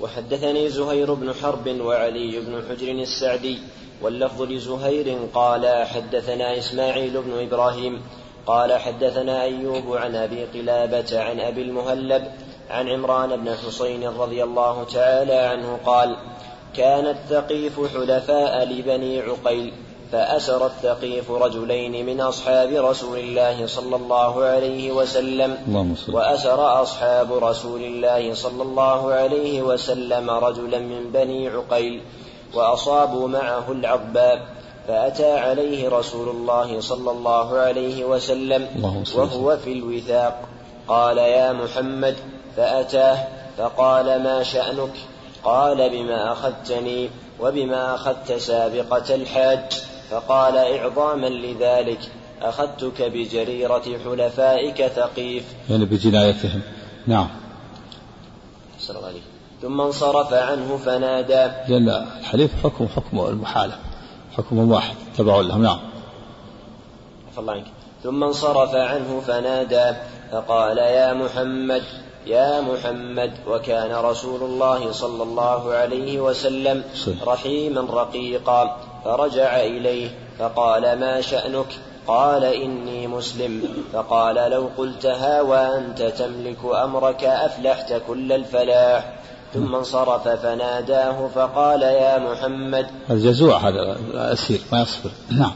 وحدثني 0.00 0.68
زهير 0.68 1.14
بن 1.14 1.34
حرب 1.34 1.80
وعلي 1.80 2.40
بن 2.40 2.62
حجر 2.68 2.92
السعدي 2.92 3.58
واللفظ 4.02 4.42
لزهير 4.42 5.18
قال 5.34 5.86
حدثنا 5.86 6.58
إسماعيل 6.58 7.22
بن 7.22 7.46
إبراهيم 7.46 8.00
قال 8.46 8.72
حدثنا 8.72 9.42
أيوب 9.42 9.96
عن 9.96 10.14
أبي 10.14 10.44
قلابة 10.44 11.20
عن 11.20 11.40
أبي 11.40 11.62
المهلب 11.62 12.32
عن 12.70 12.88
عمران 12.88 13.36
بن 13.36 13.54
حسين 13.54 14.08
رضي 14.08 14.44
الله 14.44 14.84
تعالى 14.84 15.34
عنه 15.34 15.78
قال 15.86 16.16
كان 16.76 17.06
الثقيف 17.06 17.80
حلفاء 17.94 18.64
لبني 18.64 19.20
عقيل 19.20 19.72
فأسر 20.14 20.66
الثقيف 20.66 21.30
رجلين 21.30 22.06
من 22.06 22.20
أصحاب 22.20 22.70
رسول 22.70 23.18
الله 23.18 23.66
صلى 23.66 23.96
الله 23.96 24.44
عليه 24.44 24.92
وسلم. 24.92 25.58
وأسر 26.08 26.82
أصحاب 26.82 27.32
رسول 27.32 27.82
الله 27.82 28.34
صلى 28.34 28.62
الله 28.62 29.12
عليه 29.12 29.62
وسلم 29.62 30.30
رجلا 30.30 30.78
من 30.78 31.10
بني 31.10 31.48
عقيل 31.48 32.02
وأصابوا 32.54 33.28
معه 33.28 33.72
العضباب 33.72 34.38
فأتى 34.88 35.32
عليه 35.32 35.88
رسول 35.88 36.28
الله 36.28 36.80
صلى 36.80 37.10
الله 37.10 37.58
عليه 37.58 38.04
وسلم 38.04 38.68
وهو 39.18 39.56
في 39.56 39.72
الوثاق. 39.72 40.40
قال 40.88 41.18
يا 41.18 41.52
محمد. 41.52 42.16
فأتاه 42.56 43.18
فقال 43.58 44.22
ما 44.22 44.42
شأنك؟ 44.42 44.94
قال 45.44 45.90
بما 45.90 46.32
أخذتني 46.32 47.10
وبما 47.40 47.94
أخذت 47.94 48.32
سابقة 48.32 49.14
الحاج. 49.14 49.93
فقال 50.10 50.56
إعظاما 50.56 51.26
لذلك 51.26 51.98
أخذتك 52.42 53.02
بجريرة 53.02 53.82
حلفائك 54.04 54.86
ثقيف. 54.86 55.44
يعني 55.70 55.84
بجنايتهم. 55.84 56.62
نعم. 57.06 57.28
السلام 58.78 59.04
عليكم 59.04 59.26
ثم 59.62 59.80
انصرف 59.80 60.32
عنه 60.32 60.76
فنادى. 60.76 61.72
لأن 61.72 61.88
الحليف 62.20 62.50
حكم 62.64 62.86
حكم 62.88 63.20
المحالة. 63.20 63.78
حكم 64.36 64.70
واحد 64.70 64.94
تبع 65.18 65.40
لهم. 65.40 65.62
نعم. 65.62 65.80
الله 67.38 67.52
عنك. 67.52 67.66
ثم 68.02 68.24
انصرف 68.24 68.74
عنه 68.74 69.22
فنادى 69.26 69.92
فقال 70.32 70.78
يا 70.78 71.12
محمد 71.12 71.82
يا 72.26 72.60
محمد 72.60 73.32
وكان 73.48 73.94
رسول 73.94 74.42
الله 74.42 74.92
صلى 74.92 75.22
الله 75.22 75.74
عليه 75.74 76.20
وسلم. 76.20 76.84
رحيما 77.26 77.80
رقيقا. 77.80 78.80
فرجع 79.04 79.56
إليه 79.60 80.10
فقال 80.38 81.00
ما 81.00 81.20
شأنك؟ 81.20 81.66
قال 82.06 82.44
إني 82.44 83.06
مسلم. 83.06 83.62
فقال 83.92 84.50
لو 84.50 84.68
قلتها 84.78 85.42
وأنت 85.42 86.02
تملك 86.02 86.58
أمرك 86.82 87.24
أفلحت 87.24 87.92
كل 88.08 88.32
الفلاح. 88.32 89.14
ثم 89.54 89.74
انصرف 89.74 90.28
فناداه 90.28 91.28
فقال 91.34 91.82
يا 91.82 92.18
محمد. 92.18 92.86
الجزوع 93.10 93.56
هذا 93.56 93.96
الأسير 94.10 94.60
ما 94.72 94.82
يصبر. 94.82 95.10
نعم. 95.30 95.52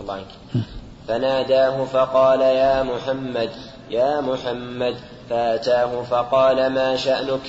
الله 0.00 0.14
عنك 0.14 0.64
فناداه 1.08 1.84
فقال 1.84 2.40
يا 2.40 2.82
محمد 2.82 3.50
يا 3.90 4.20
محمد. 4.20 4.96
فأتاه 5.30 6.02
فقال 6.02 6.72
ما 6.72 6.96
شأنك؟ 6.96 7.40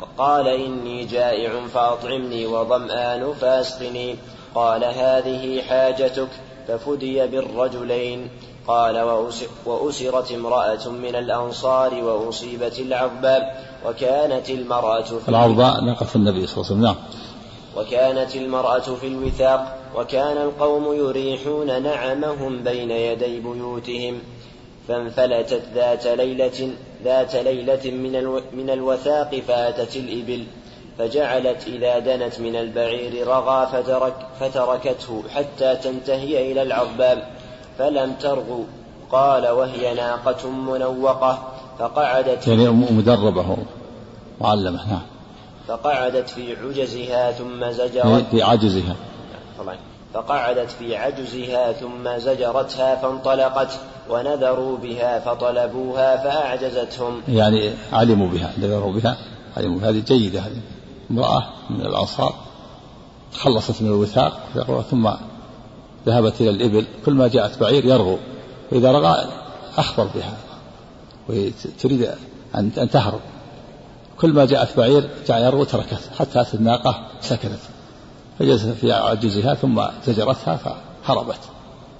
فقال 0.00 0.48
إني 0.48 1.04
جائع 1.04 1.66
فأطعمني 1.74 2.46
وظمآن 2.46 3.32
فأسقني. 3.40 4.16
قال 4.54 4.84
هذه 4.84 5.62
حاجتك 5.62 6.28
ففدي 6.68 7.26
بالرجلين. 7.26 8.28
قال 8.66 9.22
وأسرت 9.66 10.32
امرأة 10.32 10.88
من 10.88 11.14
الأنصار 11.16 11.94
وأصيبت 11.94 12.78
العضباء 12.78 13.64
وكانت 13.86 14.50
المرأة 14.50 15.02
في 15.02 15.28
العضباء 15.28 15.84
ناقة 15.84 16.06
النبي 16.16 16.46
صلى 16.46 16.56
الله 16.56 16.66
عليه 16.66 16.74
وسلم. 16.74 16.82
نعم. 16.82 16.96
وكانت 17.76 18.36
المرأة 18.36 18.78
في 19.00 19.06
الوثاق 19.06 19.78
وكان 19.96 20.36
القوم 20.36 20.94
يريحون 20.94 21.82
نعمهم 21.82 22.62
بين 22.62 22.90
يدي 22.90 23.40
بيوتهم 23.40 24.18
فانفلتت 24.88 25.62
ذات 25.74 26.06
ليلة 26.06 26.70
ذات 27.04 27.36
ليلة 27.36 27.90
من 27.90 28.40
من 28.52 28.70
الوثاق 28.70 29.42
فأتت 29.48 29.96
الإبل 29.96 30.44
فجعلت 30.98 31.66
إذا 31.66 31.98
دنت 31.98 32.40
من 32.40 32.56
البعير 32.56 33.26
رغى 33.26 33.66
فترك 33.66 34.14
فتركته 34.40 35.22
حتى 35.34 35.76
تنتهي 35.76 36.52
إلى 36.52 36.62
العضباب 36.62 37.28
فلم 37.78 38.12
ترغو 38.12 38.64
قال 39.12 39.48
وهي 39.48 39.94
ناقة 39.94 40.50
منوقة 40.50 41.48
فقعدت 41.78 42.48
يعني 42.48 42.68
مدربة 42.68 43.56
معلمة 44.40 44.90
نعم. 44.90 45.02
فقعدت 45.68 46.28
في 46.28 46.56
عجزها 46.56 47.32
ثم 47.32 47.70
زجرت. 47.70 48.26
في 48.30 48.42
عجزها. 48.42 48.96
طبعا 49.58 49.76
فقعدت 50.14 50.70
في 50.70 50.96
عجزها 50.96 51.72
ثم 51.72 52.18
زجرتها 52.18 52.96
فانطلقت 52.96 53.80
ونذروا 54.10 54.78
بها 54.78 55.20
فطلبوها 55.20 56.16
فأعجزتهم. 56.16 57.22
يعني 57.28 57.70
علموا 57.92 58.28
بها 58.28 58.52
نذروا 58.58 58.92
بها 58.92 59.16
علموا 59.56 59.80
هذه 59.80 60.02
جيدة 60.06 60.40
هذه 60.40 60.60
امرأة 61.10 61.46
من 61.70 61.80
الأنصار 61.80 62.34
تخلصت 63.32 63.82
من 63.82 63.88
الوثاق 63.88 64.40
ثم 64.90 65.10
ذهبت 66.06 66.40
إلى 66.40 66.50
الإبل. 66.50 66.86
كل 67.06 67.14
ما 67.14 67.28
جاءت 67.28 67.58
بعير 67.60 67.84
يرغو 67.84 68.18
وإذا 68.72 68.92
رغى 68.92 69.28
أخبر 69.76 70.04
بها 70.04 70.36
وتريد 71.28 72.10
أن 72.54 72.90
تهرب. 72.92 73.20
كل 74.20 74.32
ما 74.32 74.44
جاءت 74.44 74.76
بعير 74.76 75.10
جاء 75.28 75.44
يرغو 75.44 75.64
تركت 75.64 76.10
حتى 76.18 76.40
أتت 76.40 76.54
الناقة 76.54 77.06
سكنت. 77.20 77.60
فجلست 78.40 78.66
في 78.68 78.92
عجزها 78.92 79.54
ثم 79.54 79.82
زجرتها 80.04 80.56
فهربت. 81.04 81.38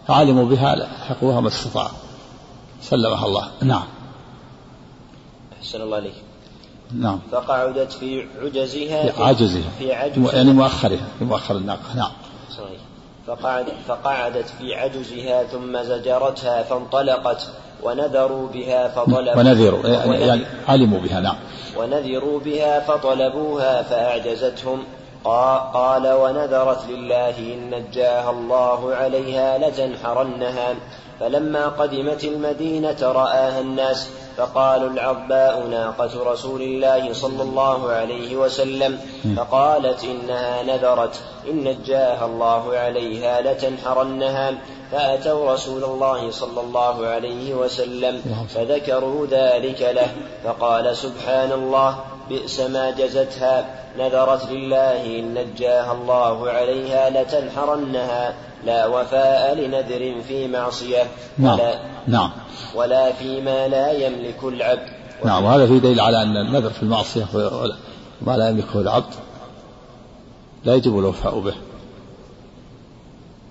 فعلموا 0.09 0.45
بها 0.45 0.77
لحقوها 0.77 1.41
ما 1.41 1.49
استطاعوا. 1.49 1.99
سلمها 2.83 3.27
الله. 3.27 3.49
نعم. 3.63 3.85
أحسن 5.59 5.81
الله 5.81 5.97
عليك 5.97 6.15
نعم. 6.95 7.19
فقعدت 7.33 7.93
في 7.93 8.27
عجزها 8.43 9.11
في 9.13 9.23
عجزها. 9.23 9.71
في 9.79 9.95
عجزها. 9.95 10.35
يعني 10.35 10.53
مؤخرها 10.53 11.09
في 11.19 11.25
مؤخر 11.25 11.57
الناقة. 11.57 11.97
نعم. 11.97 12.11
فقعد 13.27 13.67
فقعدت 13.89 14.49
في 14.59 14.75
عجزها 14.75 15.45
ثم 15.45 15.83
زجرتها 15.83 16.63
فانطلقت 16.63 17.49
ونذروا 17.83 18.49
بها 18.49 18.89
فطلبوا 18.89 19.37
ونذروا 19.37 19.89
يعني 19.89 20.43
علموا 20.69 21.01
بها 21.01 21.21
نعم. 21.21 21.37
ونذروا 21.77 22.41
بها 22.41 22.81
فطلبوها 22.81 23.83
فأعجزتهم. 23.83 24.85
قال 25.25 26.13
ونذرت 26.13 26.87
لله 26.89 27.39
إن 27.39 27.71
نجاها 27.71 28.31
الله 28.31 28.95
عليها 28.95 29.59
لتنحرنها 29.59 30.75
فلما 31.21 31.69
قدمت 31.69 32.25
المدينة 32.25 32.97
رآها 33.03 33.61
الناس 33.61 34.09
فقالوا 34.37 34.91
العضباء 34.91 35.67
ناقة 35.67 36.33
رسول 36.33 36.63
الله 36.63 37.13
صلى 37.13 37.43
الله 37.43 37.91
عليه 37.91 38.37
وسلم. 38.37 38.99
فقالت 39.37 40.05
إنها 40.05 40.63
نذرت 40.63 41.21
إن 41.51 41.65
نجاها 41.65 42.27
الله 42.27 42.77
عليها 42.77 43.41
لتنحرنها. 43.41 44.55
فأتوا 44.93 45.53
رسول 45.53 45.85
الله 45.85 46.31
صلى 46.31 46.61
الله 46.61 47.07
عليه 47.07 47.55
وسلم 47.55 48.23
فذكروا 48.55 49.27
ذلك 49.27 49.83
له. 49.83 50.09
فقال 50.45 50.97
سبحان 50.97 51.53
الله 51.53 51.99
بئس 52.29 52.61
ما 52.61 52.91
جزتها. 52.91 53.65
نذرت 53.99 54.51
لله 54.51 55.07
إن 55.07 55.35
نجاها 55.35 55.93
الله 55.93 56.51
عليها 56.51 57.11
لتنحرنها. 57.11 58.35
لا 58.65 58.87
وفاء 58.87 59.55
لنذر 59.55 60.23
في 60.29 60.49
معصية 60.49 61.03
نعم. 61.39 61.59
نعم. 62.07 62.31
ولا 62.75 63.13
فيما 63.13 63.69
لا 63.69 63.93
يملك 63.93 64.45
العبد. 64.45 64.89
نعم 65.25 65.45
وهذا 65.45 65.67
في 65.67 65.79
دليل 65.79 66.01
على 66.01 66.23
أن 66.23 66.37
النذر 66.37 66.71
في 66.71 66.83
المعصية 66.83 67.27
ما 68.23 68.37
لا 68.37 68.49
يملكه 68.49 68.81
العبد. 68.81 69.15
لا 70.65 70.75
يجب 70.75 70.99
الوفاء 70.99 71.41
به 71.41 71.55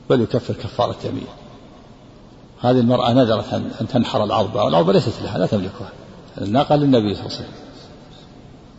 بل 0.10 0.22
يكفر 0.22 0.54
كفارة 0.54 0.96
يمين 1.04 1.28
هذه 2.62 2.80
المرأة 2.80 3.14
نذرت 3.14 3.54
أن 3.54 3.88
تنحر 3.94 4.24
العظبة 4.24 4.64
والعظبة 4.64 4.94
ليست 4.94 5.22
لها 5.22 5.38
لا 5.38 5.46
تملكها. 5.46 5.90
الناقة 6.42 6.76
للنبي 6.76 7.16
صلى 7.16 7.26
الله 7.26 7.36
عليه 7.36 7.46
وسلم. 7.46 7.54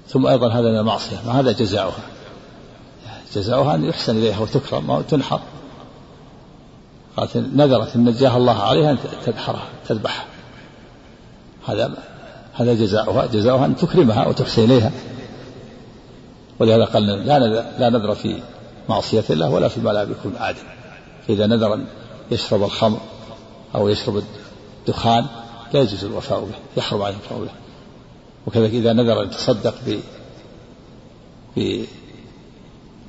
ثم 0.09 0.27
أيضا 0.27 0.49
هذا 0.49 0.71
من 0.71 0.79
المعصية 0.79 1.17
ما 1.27 1.41
هذا 1.41 1.53
جزاؤها؟ 1.53 2.03
جزاؤها 3.35 3.75
أن 3.75 3.85
يحسن 3.85 4.17
إليها 4.17 4.41
وتكرم 4.41 4.91
وتنحر. 4.91 5.41
قالت 7.21 7.37
نذرت 7.37 7.97
أن 7.97 8.05
نجاها 8.05 8.37
الله 8.37 8.63
عليها 8.63 8.91
أن 8.91 8.99
تنحرها 9.27 9.69
تذبحها. 9.89 10.25
هذا 11.67 11.93
هذا 12.55 12.75
جزاؤها 12.75 13.27
جزاؤها 13.27 13.67
أن 13.67 13.77
تكرمها 13.77 14.29
وتحسن 14.29 14.65
إليها. 14.65 14.91
ولهذا 16.59 16.85
قال 16.85 17.07
لا 17.07 17.39
لا 17.79 17.89
نذر 17.91 18.15
في 18.15 18.43
معصية 18.89 19.25
الله 19.31 19.51
ولا 19.51 19.69
فيما 19.69 19.91
لا 19.91 20.03
يكون 20.03 20.37
عادل 20.37 20.63
فإذا 21.29 21.47
نذر 21.47 21.75
أن 21.75 21.87
يشرب 22.31 22.63
الخمر 22.63 23.01
أو 23.75 23.89
يشرب 23.89 24.23
الدخان 24.87 25.27
لا 25.75 25.81
يجوز 25.81 26.05
الوفاء 26.05 26.41
به 26.41 26.55
يحرم 26.77 27.03
عليه 27.03 27.17
الوفاء 27.17 27.39
به. 27.39 27.51
وكذلك 28.47 28.71
إذا 28.71 28.93
نذر 28.93 29.23
أن 29.23 29.27
يتصدق 29.27 29.75
ب 29.87 30.01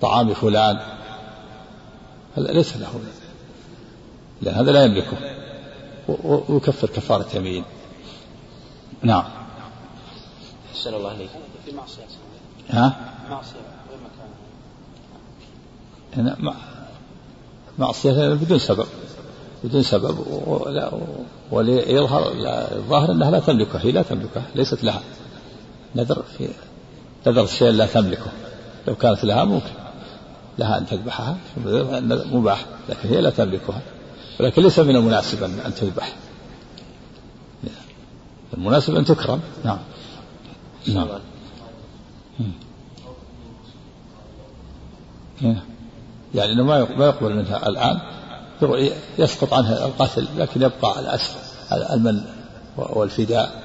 بطعام 0.01 0.33
فلان 0.33 0.79
ليس 2.37 2.77
له 2.77 2.89
لأن 4.41 4.55
هذا 4.55 4.71
لا 4.71 4.83
يملكه. 4.83 5.17
ويكفر 6.49 6.87
كفارة 6.87 7.27
يمين. 7.35 7.63
نعم. 9.01 9.23
أحسن 10.71 10.93
الله 10.93 11.09
عليك 11.09 11.29
في 11.65 11.71
معصية. 11.71 12.03
ها؟ 12.69 12.95
معصية 13.29 13.55
وين 13.91 13.99
مكانها؟ 16.13 16.55
معصية 17.79 18.33
بدون 18.33 18.59
سبب. 18.59 18.85
بدون 19.63 19.83
سبب. 19.83 20.17
وليظهر 21.51 22.31
الظاهر 22.75 23.11
أنها 23.11 23.31
لا 23.31 23.39
تملكه. 23.39 23.79
هي 23.79 23.91
لا 23.91 24.01
تملكه. 24.01 24.41
ليست 24.55 24.83
لها 24.83 25.01
نذر 25.95 26.23
في 26.37 26.49
نذر 27.27 27.45
شيء 27.45 27.69
لا 27.69 27.85
تملكه. 27.85 28.31
لو 28.87 28.95
كانت 28.95 29.23
لها 29.23 29.43
ممكن. 29.43 29.71
لها 30.59 30.77
أن 30.77 30.85
تذبحها. 30.85 31.37
مباح. 32.31 32.65
لكن 32.89 33.09
هي 33.09 33.21
لا 33.21 33.29
تملكها. 33.29 33.81
ولكن 34.39 34.61
ليس 34.61 34.79
من 34.79 34.95
المناسب 34.95 35.43
ان 35.43 35.73
تذبح. 35.75 36.15
المناسب 38.53 38.95
أن 38.95 39.05
تكرم. 39.05 39.41
نعم. 39.63 39.77
نعم. 40.87 41.07
يعني 46.35 46.51
إنه 46.51 46.63
ما 46.63 47.05
يقبل 47.05 47.35
منها 47.35 47.67
الآن. 47.67 47.99
يسقط 49.17 49.53
عنها 49.53 49.85
القتل 49.85 50.27
لكن 50.37 50.61
يبقى 50.61 50.99
الأسر 50.99 51.33
المن 51.71 52.21
والفداء. 52.77 53.63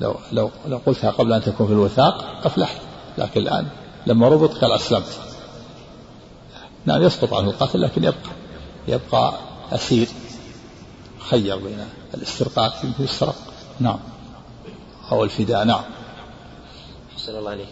لو 0.00 0.14
لو 0.32 0.50
لو 0.66 0.80
قلتها 0.86 1.10
قبل 1.10 1.32
أن 1.32 1.42
تكون 1.42 1.66
في 1.66 1.72
الوثاق 1.72 2.40
أفلحت. 2.44 2.80
لكن 3.18 3.40
الآن 3.40 3.66
لما 4.06 4.28
ربط 4.28 4.54
قال 4.54 4.72
أسلمت 4.72 5.20
نعم 6.86 7.02
يسقط 7.02 7.34
عنه 7.34 7.50
القتل 7.50 7.82
لكن 7.82 8.04
يبقى. 8.04 8.30
يبقى 8.90 9.34
أسير 9.72 10.08
خير 11.18 11.56
بين 11.56 11.84
الاسترقاق 12.14 12.84
يمكن 12.84 13.04
يسترق 13.04 13.34
نعم. 13.80 13.98
أو 15.12 15.24
الفداء. 15.24 15.64
نعم. 15.64 15.82
أحسن 17.14 17.38
الله 17.38 17.50
عليه 17.50 17.66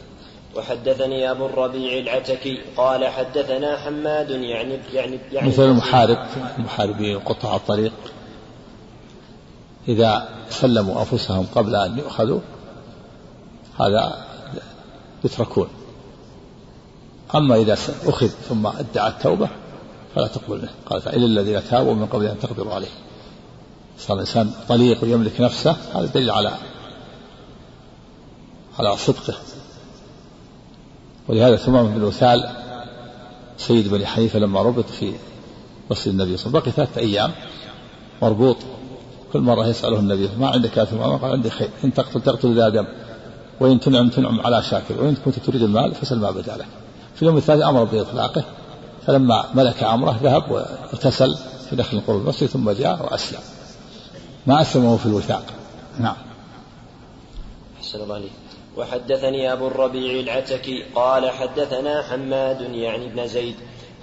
وحدثني 0.57 1.31
أبو 1.31 1.47
الربيع 1.47 1.99
العتكي 1.99 2.61
قال 2.77 3.07
حدثنا 3.09 3.77
حماد 3.77 4.31
يعني 4.31 4.79
يعني 4.93 5.19
يعني 5.33 5.49
مثل 5.49 5.63
المحارب 5.63 6.19
المحاربين 6.59 7.19
قطاع 7.19 7.57
الطريق. 7.57 7.93
إذا 9.89 10.29
سلموا 10.51 11.01
أنفسهم 11.01 11.47
قبل 11.55 11.77
أن 11.77 11.99
يؤخذوا 11.99 12.41
هذا 13.81 14.27
يتركون. 15.25 15.69
أما 17.35 17.57
إذا 17.57 17.73
أخذ 18.07 18.29
ثم 18.29 18.67
أدعى 18.67 19.09
التوبة 19.09 19.49
فلا 20.15 20.27
تقبل 20.27 20.57
منه. 20.57 20.71
قال 20.87 21.09
إلا 21.09 21.27
الذين 21.27 21.65
تابوا 21.71 21.95
من 21.95 22.07
قبل 22.07 22.27
أن 22.27 22.39
تقدروا 22.39 22.75
عليه. 22.75 22.89
صار 23.99 24.17
الإنسان 24.17 24.51
طليق 24.69 25.05
ويملك 25.05 25.41
نفسه 25.41 25.77
هذا 25.95 26.07
دليل 26.07 26.31
على 26.31 26.53
على 28.79 28.97
صدقه. 28.97 29.35
ولهذا 31.29 31.57
ثمام 31.57 31.87
بن 31.87 32.03
وثال 32.03 32.51
سيد 33.59 33.89
بني 33.89 34.07
حنيفة 34.07 34.39
لما 34.39 34.63
ربط 34.63 34.85
في 34.85 35.13
مسجد 35.91 36.09
النبي 36.09 36.37
صلى 36.37 36.47
الله 36.47 36.61
عليه 36.61 36.71
وسلم. 36.71 36.75
بقي 36.75 36.87
ثلاثة 36.87 37.01
أيام 37.01 37.33
مربوط. 38.23 38.57
كل 39.33 39.41
مرة 39.41 39.67
يسأله 39.67 39.99
النبي 39.99 40.31
ما 40.39 40.49
عندك 40.49 40.77
يا 40.77 40.85
ثمامة 40.85 41.17
قال 41.17 41.33
عندي 41.33 41.51
خير. 41.51 41.71
إن 41.85 41.95
تقتل 41.95 42.21
تقتل 42.21 42.55
ذا 42.55 42.69
دم. 42.69 42.87
وإن 43.61 43.81
تنعم 43.81 44.09
تنعم 44.09 44.41
على 44.41 44.63
شاكر. 44.63 45.03
وإن 45.03 45.17
كنت 45.25 45.39
تريد 45.39 45.63
المال 45.63 45.95
فسل 45.95 46.19
ما 46.19 46.31
بدأ 46.31 46.57
لك. 46.57 46.67
في 47.15 47.23
اليوم 47.23 47.37
الثالث 47.37 47.63
أمر 47.63 47.85
بإطلاقه. 47.85 48.45
فلما 49.09 49.45
ملك 49.55 49.83
أمره 49.83 50.19
ذهب 50.23 50.51
واغتسل 50.51 51.37
في 51.71 51.77
داخل 51.77 52.01
قرب 52.01 52.21
المسجد 52.21 52.49
ثم 52.49 52.71
جاء 52.71 53.03
وأسلم. 53.05 53.41
ما 54.47 54.61
أسلمه 54.61 54.97
في 54.97 55.07
الوثاق. 55.07 55.43
نعم. 55.99 56.17
أحسن 57.79 58.01
الله 58.01 58.15
عليك. 58.15 58.31
وحدثني 58.77 59.53
أبو 59.53 59.67
الربيع 59.67 60.21
العتكي 60.21 60.85
قال 60.95 61.31
حدثنا 61.31 62.03
حماد 62.03 62.61
يعني 62.61 63.07
ابن 63.07 63.27
زيد 63.27 63.55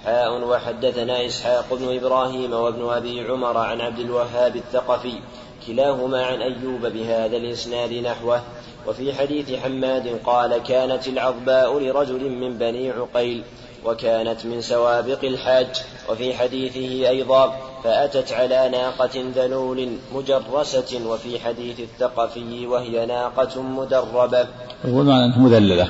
حاء 0.04 0.44
وحدثنا 0.48 1.26
إسحاق 1.26 1.74
بن 1.74 1.96
إبراهيم 1.96 2.52
وابن 2.52 2.88
أبي 2.88 3.20
عمر 3.20 3.56
عن 3.56 3.80
عبد 3.80 3.98
الوهاب 3.98 4.56
الثقفي 4.56 5.18
كلاهما 5.66 6.24
عن 6.24 6.42
أيوب 6.42 6.86
بهذا 6.86 7.36
الإسناد 7.36 7.92
نحوه. 7.92 8.42
وفي 8.88 9.14
حديث 9.14 9.52
حماد 9.54 10.20
قال 10.24 10.58
كانت 10.58 11.08
العظباء 11.08 11.78
لرجل 11.78 12.30
من 12.30 12.58
بني 12.58 12.90
عقيل 12.90 13.42
وكانت 13.84 14.46
من 14.46 14.60
سوابق 14.60 15.24
الحاج 15.24 15.66
وفي 16.08 16.34
حديثه 16.34 17.08
أيضا 17.08 17.56
فأتت 17.84 18.32
على 18.32 18.68
ناقة 18.68 19.24
ذلول 19.34 19.96
مجرسة 20.14 21.06
وفي 21.06 21.40
حديث 21.40 21.80
الثقفي 21.80 22.66
وهي 22.66 23.06
ناقة 23.06 23.62
مدربة. 23.62 24.46
هو 24.86 25.00
المعنى 25.00 25.24
أنها 25.24 25.38
مذللة. 25.38 25.88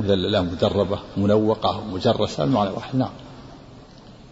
مذللة 0.00 0.40
مدربة 0.40 0.98
منوقة 1.16 1.84
مجرسة 1.92 2.44
المعنى 2.44 2.70
واحد 2.70 2.96
نعم. 2.96 3.12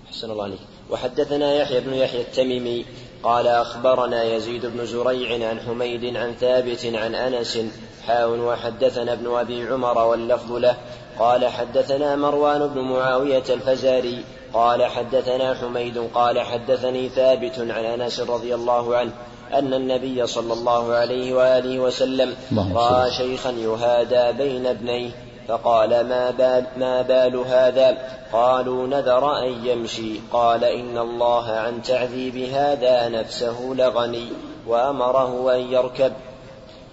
أحسن 0.09 0.31
الله 0.31 0.45
عليك. 0.45 0.61
وحدثنا 0.91 1.55
يحيى 1.55 1.81
بن 1.81 1.95
يحيى 1.95 2.21
التميمي 2.21 2.85
قال 3.23 3.47
أخبرنا 3.47 4.25
يزيد 4.25 4.67
بن 4.67 4.87
زريع 4.87 5.49
عن 5.49 5.61
حميد 5.61 6.17
عن 6.17 6.33
ثابت 6.41 6.87
عن 6.95 7.15
أنس 7.15 7.59
حاء 8.07 8.31
وحدثنا 8.31 9.13
ابن 9.13 9.35
أبي 9.35 9.69
عمر 9.69 9.99
واللفظ 9.99 10.53
له 10.53 10.77
قال 11.19 11.49
حدثنا 11.49 12.17
مروان 12.17 12.67
بن 12.67 12.81
معاوية 12.81 13.45
الفزاري 13.51 14.25
قال 14.53 14.85
حدثنا 14.85 15.55
حميد 15.55 15.99
قال 16.15 16.41
حدثني 16.41 17.09
ثابت 17.09 17.59
عن 17.59 17.85
أنس 17.85 18.21
رضي 18.21 18.55
الله 18.55 18.97
عنه 18.97 19.13
أن 19.55 19.75
النبي 19.75 20.27
صلى 20.27 20.53
الله 20.53 20.93
عليه 20.93 21.35
وآله 21.35 21.81
وسلم 21.81 22.35
رأى 22.75 23.11
شيخا 23.11 23.51
يهادى 23.51 24.39
بين 24.39 24.67
ابنيه 24.67 25.11
فقال 25.49 25.91
ما 25.91 26.31
بال, 26.31 26.67
ما 26.77 27.03
بال 27.03 27.37
هذا 27.37 27.99
قالوا 28.33 28.87
نذر 28.87 29.39
أن 29.39 29.67
يمشي 29.67 30.21
قال 30.33 30.65
إن 30.65 30.99
الله 30.99 31.51
عن 31.51 31.83
تعذيب 31.83 32.37
هذا 32.37 33.09
نفسه 33.09 33.61
لغني 33.61 34.29
وأمره 34.67 35.55
أن 35.55 35.61
يركب 35.61 36.13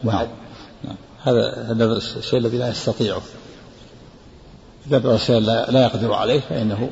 نعم. 0.03 0.27
نعم. 0.83 0.95
هذا 1.23 1.67
هذا 1.69 1.97
الشيء 2.17 2.39
الذي 2.39 2.57
لا 2.57 2.69
يستطيعه 2.69 3.21
نذر 4.91 5.17
شيئا 5.17 5.39
لا 5.39 5.83
يقدر 5.83 6.13
عليه 6.13 6.39
فإنه 6.39 6.89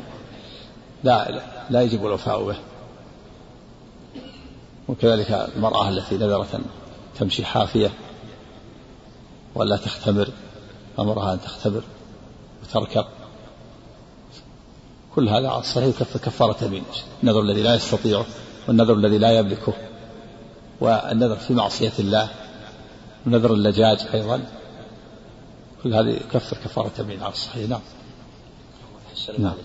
لا 1.04 1.42
لا 1.70 1.82
يجب 1.82 2.06
الوفاء 2.06 2.44
به. 2.44 2.56
وكذلك 4.88 5.50
المرأة 5.56 5.90
التي 5.90 6.16
نذرت 6.16 6.56
أن 6.56 6.64
تمشي 7.20 7.46
حافية 7.46 7.92
ولا 9.56 9.78
تختمر 9.78 10.30
أمرها 11.00 11.34
أن 11.34 11.42
تختبر 11.42 11.84
وتركب. 12.64 13.06
كل 15.16 15.30
هذا 15.30 15.50
على 15.50 15.60
الصحيح 15.60 16.04
كفارة 16.04 16.64
يمين 16.64 16.84
النذر 17.24 17.42
الذي 17.42 17.62
لا 17.62 17.76
يستطيعه 17.76 18.26
والنذر 18.68 18.94
الذي 18.94 19.18
لا 19.18 19.32
يملكه 19.32 19.74
والنذر 20.80 21.36
في 21.36 21.54
معصية 21.54 21.94
الله 22.00 22.30
ونذر 23.26 23.54
اللجاج 23.54 24.08
أيضا. 24.14 24.42
كل 25.84 25.94
هذه 25.94 26.10
يكفر 26.10 26.58
كفارة 26.66 26.92
يمين 27.00 27.24
على 27.24 27.34
الصحيح. 27.34 27.70
نعم. 27.70 27.82
نعم 29.38 29.56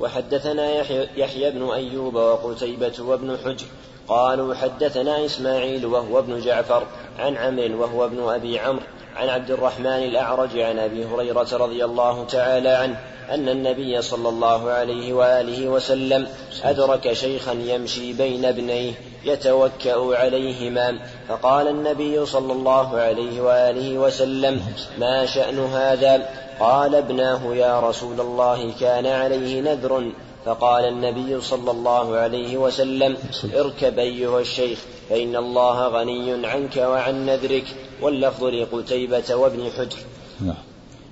وحدثنا 0.00 0.70
يحيى, 0.70 1.08
يحيى 1.16 1.50
بن 1.50 1.70
أيوب 1.70 2.14
وقتيبة 2.14 2.92
وابن 3.00 3.36
حجر 3.44 3.66
قالوا 4.08 4.54
حدثنا 4.54 5.24
إسماعيل 5.24 5.86
وهو 5.86 6.18
ابن 6.18 6.40
جعفر 6.40 6.86
عن 7.18 7.36
عمرو 7.36 7.82
وهو 7.82 8.04
ابن 8.04 8.28
أبي 8.28 8.58
عمرو 8.58 8.82
عن 9.16 9.28
عبد 9.28 9.50
الرحمن 9.50 9.86
الأعرج 9.86 10.58
عن 10.58 10.78
أبي 10.78 11.04
هريرة 11.04 11.48
رضي 11.52 11.84
الله 11.84 12.24
تعالى 12.24 12.68
عنه 12.68 13.00
أن 13.30 13.48
النبي 13.48 14.02
صلى 14.02 14.28
الله 14.28 14.70
عليه 14.70 15.12
وآله 15.12 15.68
وسلم 15.68 16.26
أدرك 16.64 17.12
شيخا 17.12 17.52
يمشي 17.52 18.12
بين 18.12 18.44
ابنيه 18.44 18.92
يتوكأ 19.24 20.16
عليهما. 20.16 20.98
فقال 21.28 21.68
النبي 21.68 22.26
صلى 22.26 22.52
الله 22.52 22.96
عليه 22.96 23.40
وآله 23.40 23.98
وسلم 23.98 24.60
ما 24.98 25.26
شأن 25.26 25.58
هذا؟ 25.58 26.28
قال 26.60 26.94
ابناه 26.94 27.54
يا 27.54 27.80
رسول 27.80 28.20
الله 28.20 28.72
كان 28.80 29.06
عليه 29.06 29.60
نذر. 29.60 30.12
فقال 30.44 30.84
النبي 30.84 31.40
صلى 31.40 31.70
الله 31.70 32.16
عليه 32.16 32.56
وسلم 32.56 33.16
اركب 33.54 33.98
أيها 33.98 34.40
الشيخ 34.40 34.78
فإن 35.10 35.36
الله 35.36 35.88
غني 35.88 36.46
عنك 36.46 36.76
وعن 36.76 37.26
نذرك. 37.26 37.64
واللفظ 38.02 38.44
لقتيبة 38.44 39.34
وابن 39.34 39.70
حجر. 39.70 39.98
نعم. 40.40 40.54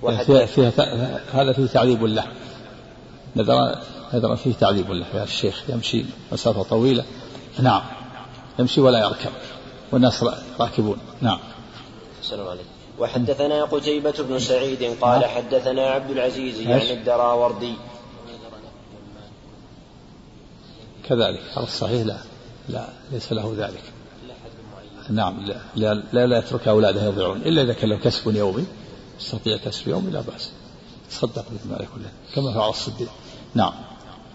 فيها, 0.01 0.45
فيها 0.45 0.71
هذا 1.33 1.53
فيه 1.53 1.65
تعذيب 1.65 2.03
له. 2.03 2.27
نذر 3.35 3.79
نذر 4.13 4.35
فيه 4.35 4.53
تعذيب 4.53 4.91
له 4.91 5.05
يا 5.13 5.23
الشيخ. 5.23 5.63
يمشي 5.69 6.05
مسافة 6.31 6.63
طويلة. 6.63 7.03
نعم. 7.59 7.81
يمشي 8.59 8.81
ولا 8.81 8.99
يركب. 8.99 9.31
والناس 9.91 10.25
راكبون. 10.59 10.97
نعم. 11.21 11.39
السلام 12.21 12.47
عليكم. 12.47 12.69
وحدثنا 12.99 13.63
قتيبة 13.63 14.13
بن 14.19 14.39
سعيد 14.39 14.83
قال 15.01 15.19
نعم. 15.19 15.29
حدثنا 15.29 15.81
عبد 15.81 16.11
العزيز 16.11 16.59
يعني 16.61 16.93
الدراوردي. 16.93 17.73
كذلك. 21.09 21.41
على 21.55 21.67
الصحيح 21.67 22.05
لا. 22.05 22.17
لا. 22.69 22.87
ليس 23.11 23.33
له 23.33 23.55
ذلك. 23.57 23.83
نعم. 25.09 25.45
لا. 25.45 25.55
لا, 25.75 26.03
لا, 26.13 26.27
لا 26.27 26.37
يترك 26.37 26.67
أولاده 26.67 27.05
يضيعون. 27.05 27.37
إلا 27.37 27.61
إذا 27.61 27.73
كان 27.73 27.89
له 27.89 27.97
كسب 27.97 28.35
يومي. 28.35 28.65
يستطيع 29.19 29.57
كسب 29.57 29.87
يومي 29.87 30.11
لا 30.11 30.21
بأس. 30.21 30.51
تصدق 31.09 31.45
بالمال 31.49 31.77
كله 31.77 32.11
كما 32.35 32.53
فعل 32.53 32.69
الصديق. 32.69 33.09
نعم. 33.55 33.73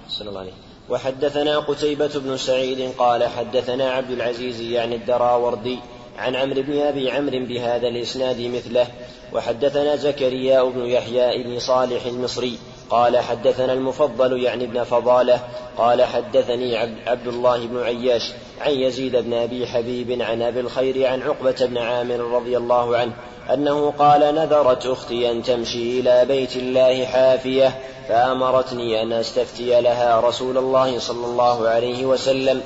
صلى 0.08 0.28
الله 0.28 0.40
عليه 0.40 0.52
وحدثنا 0.90 1.58
قتيبة 1.58 2.10
بن 2.14 2.36
سعيد 2.36 2.92
قال 2.98 3.28
حدثنا 3.28 3.90
عبد 3.90 4.10
العزيز 4.10 4.60
يعني 4.60 4.94
الدراوردي 4.94 5.78
عن 6.18 6.36
عمرو 6.36 6.62
بن 6.62 6.78
أبي 6.78 7.10
عمرو 7.10 7.46
بهذا 7.46 7.88
الإسناد 7.88 8.40
مثله. 8.40 8.86
وحدثنا 9.32 9.96
زكريا 9.96 10.62
بن 10.62 10.86
يحيى 10.86 11.42
بن 11.42 11.58
صالح 11.58 12.04
المصري 12.04 12.58
قال 12.92 13.18
حدثنا 13.18 13.72
المفضل 13.72 14.42
يعني 14.42 14.64
ابن 14.64 14.84
فضالة 14.84 15.40
قال 15.78 16.02
حدثني 16.02 16.76
عبد 17.06 17.26
الله 17.26 17.66
بن 17.66 17.82
عياش 17.82 18.32
عن 18.60 18.72
يزيد 18.72 19.16
بن 19.16 19.32
أبي 19.32 19.66
حبيب 19.66 20.22
عن 20.22 20.42
أبي 20.42 20.60
الخير 20.60 21.06
عن 21.06 21.22
عقبة 21.22 21.66
بن 21.66 21.78
عامر 21.78 22.20
رضي 22.20 22.56
الله 22.56 22.96
عنه 22.96 23.12
أنه 23.54 23.90
قال 23.90 24.34
نذرت 24.34 24.86
أختي 24.86 25.30
أن 25.30 25.42
تمشي 25.42 26.00
إلى 26.00 26.24
بيت 26.24 26.56
الله 26.56 27.04
حافية 27.04 27.78
فأمرتني 28.08 29.02
أن 29.02 29.12
أستفتي 29.12 29.80
لها 29.80 30.20
رسول 30.20 30.58
الله 30.58 30.98
صلى 30.98 31.26
الله 31.26 31.68
عليه 31.68 32.06
وسلم 32.06 32.60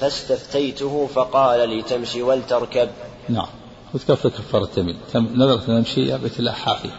فاستفتيته 0.00 1.08
فقال 1.14 1.68
لي 1.68 1.82
تمشي 1.82 2.22
ولتركب. 2.22 2.88
نعم. 3.28 3.46
وتكفر 3.94 4.28
كفارة 4.28 4.70
يمين 4.76 4.96
نذرت 5.14 5.68
أن 5.68 5.76
أمشي 5.76 6.00
إلى 6.00 6.18
بيت 6.18 6.38
الله 6.38 6.52
حافية. 6.52 6.90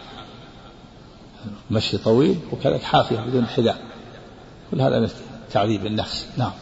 مشي 1.70 1.98
طويل 1.98 2.40
وكذلك 2.52 2.82
حافية 2.82 3.20
بدون 3.20 3.46
حذاء. 3.46 3.82
كل 4.70 4.80
هذا 4.80 5.00
من 5.00 5.10
تعذيب 5.52 5.86
النفس. 5.86 6.26
نعم. 6.36 6.52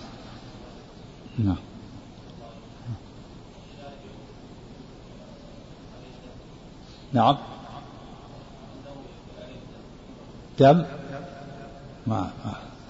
نعم. 1.38 1.57
نعم. 7.12 7.37
دم؟ 10.59 10.85
ما 12.07 12.31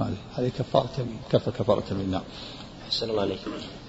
ما 0.01 0.15
هذه 0.37 0.49
كفارة 0.49 0.91
يمين. 0.99 1.19
كفارة 1.33 1.95
نعم. 2.11 2.23
أحسن 2.93 3.11
الله 3.11 3.23
عليك. 3.23 3.39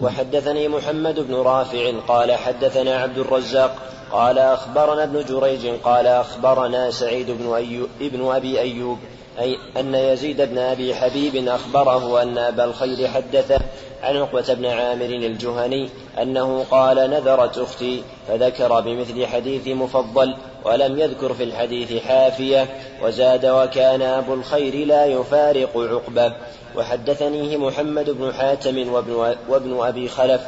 وحدثني 0.02 0.68
محمد 0.68 1.20
بن 1.20 1.36
رافع 1.36 1.92
قال 2.08 2.32
حدثنا 2.32 2.96
عبد 2.96 3.18
الرزاق 3.18 3.76
قال 4.12 4.40
أخبرنا 4.40 5.04
ابن 5.04 5.26
جريج 5.26 5.68
قال 5.84 6.08
أخبرنا 6.08 6.92
سعيد 6.92 7.32
بن, 7.32 7.54
أيوب 7.54 7.90
ابن 8.02 8.32
أبي 8.32 8.60
أيوب 8.60 8.98
أي 9.40 9.58
أن 9.78 9.96
يزيد 9.96 10.42
بن 10.42 10.58
أبي 10.58 10.96
حبيب 10.96 11.48
أخبره 11.48 12.22
أن 12.22 12.38
أبا 12.38 12.64
الخير 12.64 13.08
حدثه 13.08 13.60
عن 14.04 14.18
عقبة 14.18 14.54
بن 14.54 14.66
عامر 14.66 15.06
الجهني 15.06 15.90
أنه 16.22 16.66
قال 16.72 16.98
نذرت 17.10 17.58
أختي 17.58 18.04
فذكر 18.28 18.80
بمثل 18.80 19.26
حديث 19.26 19.68
مفضل 19.68 20.36
ولم 20.66 21.00
يذكر 21.00 21.34
في 21.34 21.44
الحديث 21.44 22.04
حافية 22.04 22.68
وزاد 23.04 23.46
وكان 23.46 24.02
أبو 24.02 24.34
الخير 24.34 24.88
لا 24.88 25.06
يفارق 25.06 25.78
عقبة. 25.78 26.34
وحدثنيه 26.76 27.58
محمد 27.58 28.10
بن 28.10 28.34
حاتم 28.34 28.94
وابن, 28.94 29.36
وابن 29.50 29.80
أبي 29.82 30.10
خلف 30.10 30.42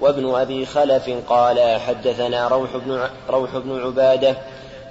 وابن 0.00 0.34
أبي 0.34 0.66
خلف 0.66 1.10
قال 1.28 1.80
حدثنا 1.80 2.48
روح 2.48 2.76
بن, 2.76 3.00
روح 3.30 3.58
بن 3.58 3.80
عبادة 3.80 4.36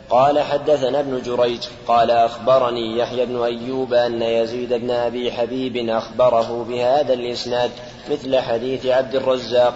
قال 0.10 0.40
حدثنا 0.40 1.00
ابن 1.00 1.22
جريج 1.22 1.60
قال 1.88 2.12
أخبرني 2.12 2.98
يحيى 2.98 3.26
بن 3.26 3.44
أيوب 3.44 3.94
أن 3.94 4.22
يزيد 4.22 4.74
بن 4.74 4.92
أبي 4.92 5.32
حبيب 5.32 5.90
أخبره 5.90 6.66
بهذا 6.70 7.14
الإسناد 7.14 7.72
مثل 8.12 8.40
حديث 8.40 8.86
عبد 8.86 9.16
الرزاق. 9.16 9.74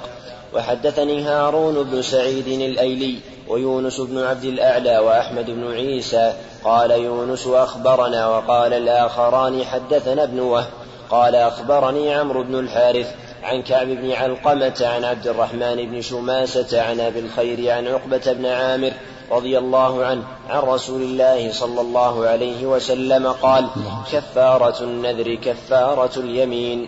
وحدثني 0.56 1.22
هارون 1.22 1.84
بن 1.84 2.02
سعيد 2.02 2.48
الأيلي 2.48 3.20
ويونس 3.50 4.02
بن 4.02 4.24
عبد 4.24 4.44
الأعلى 4.44 4.98
وأحمد 4.98 5.46
بن 5.46 5.72
عيسى 5.72 6.34
قال 6.64 6.92
يونس 6.92 7.48
أخبرنا 7.48 8.28
وقال 8.28 8.74
الآخران 8.74 9.64
حدثنا 9.64 10.24
ابن 10.24 10.40
وهب 10.40 10.68
قال 11.10 11.36
أخبرني 11.36 12.14
عمرو 12.14 12.44
بن 12.44 12.60
الحارث 12.60 13.16
عن 13.44 13.62
كعب 13.62 13.88
بن 13.88 14.12
علقمة 14.12 14.78
عن 14.82 15.04
عبد 15.04 15.28
الرحمن 15.28 15.76
بن 15.76 16.02
شماسة 16.02 16.82
عن 16.82 17.00
أبي 17.00 17.20
الخير 17.20 17.72
عن 17.72 17.88
عقبة 17.88 18.34
بن 18.34 18.46
عامر 18.46 18.92
رضي 19.32 19.58
الله 19.58 20.06
عنه 20.06 20.24
عن 20.50 20.60
رسول 20.60 21.02
الله 21.02 21.52
صلى 21.52 21.82
الله 21.82 22.28
عليه 22.28 22.66
وسلم 22.66 23.28
قال 23.28 23.68
كفارة 24.12 24.84
النذر 24.84 25.36
كفارة 25.36 26.20
اليمين. 26.20 26.88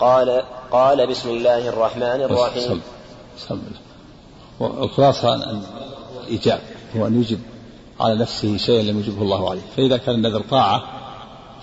قال 0.00 0.42
قال 0.70 1.06
بسم 1.06 1.28
الله 1.28 1.68
الرحمن 1.68 2.02
الرحيم. 2.22 2.82
والخلاصة 4.60 5.34
الإيجاب 6.20 6.60
هو 6.96 7.06
أن 7.06 7.20
يجب 7.20 7.38
على 8.00 8.14
نفسه 8.14 8.56
شيئا 8.56 8.82
لم 8.82 9.00
يجبه 9.00 9.22
الله 9.22 9.50
عليه. 9.50 9.62
فإذا 9.76 9.96
كان 9.96 10.14
النذر 10.14 10.40
طاعة 10.40 10.82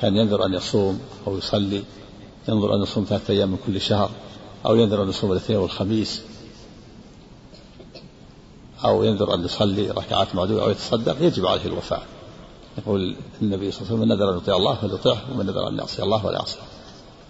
كان 0.01 0.15
ينذر 0.15 0.45
أن 0.45 0.53
يصوم 0.53 0.99
أو 1.27 1.37
يصلي 1.37 1.83
ينظر 2.49 2.75
أن 2.75 2.81
يصوم 2.81 3.03
ثلاثة 3.03 3.33
أيام 3.33 3.49
من 3.49 3.57
كل 3.65 3.81
شهر 3.81 4.09
أو 4.65 4.75
ينذر 4.75 5.03
أن 5.03 5.09
يصوم 5.09 5.31
الاثنين 5.31 5.59
والخميس 5.59 6.21
أو 8.85 9.03
ينذر 9.03 9.33
أن 9.33 9.45
يصلي 9.45 9.91
ركعات 9.91 10.35
معدودة 10.35 10.63
أو 10.63 10.69
يتصدق 10.69 11.21
يجب 11.21 11.45
عليه 11.45 11.65
الوفاء. 11.65 12.03
يقول 12.77 13.15
النبي 13.41 13.71
صلى 13.71 13.81
الله 13.81 13.91
عليه 13.91 13.95
وسلم 13.95 13.99
من 13.99 14.07
نذر 14.07 14.31
أن 14.31 14.37
يطيع 14.37 14.55
الله 14.55 14.75
فليطيعه 14.75 15.17
ومن 15.31 15.45
نذر 15.45 15.67
أن 15.67 15.77
يعصي 15.77 16.03
الله 16.03 16.17
فلا 16.17 16.33
يعصيه 16.33 16.59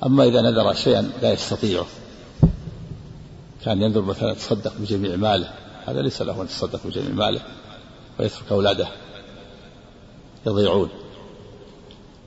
أما 0.06 0.24
إذا 0.24 0.42
نذر 0.42 0.74
شيئا 0.74 1.12
لا 1.22 1.34
يستطيعه 1.34 1.86
كان 3.66 3.82
ينذر 3.82 4.02
مثلا 4.02 4.32
يتصدق 4.32 4.74
بجميع 4.80 5.16
ماله. 5.16 5.54
هذا 5.86 6.02
ليس 6.02 6.22
له 6.22 6.42
أن 6.42 6.46
يتصدق 6.46 6.88
بجميع 6.88 7.10
ماله 7.10 7.42
ويترك 8.20 8.52
أولاده 8.52 8.88
يضيعون. 10.48 10.90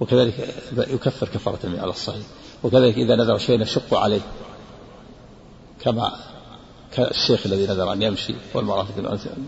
وكذلك 0.01 0.55
يكفر 0.77 1.29
كفارة 1.29 1.59
على 1.64 1.90
الصحيح. 1.90 2.27
وكذلك 2.62 2.99
إذا 2.99 3.16
نذر 3.16 3.38
شيئا 3.38 3.62
يشق 3.62 3.95
عليه 3.95 4.21
كما 5.81 6.16
كالشيخ 6.92 7.47
الذي 7.47 7.66
نذر 7.66 7.92
أن 7.92 8.03
يمشي 8.03 8.35
والمرأة 8.55 8.87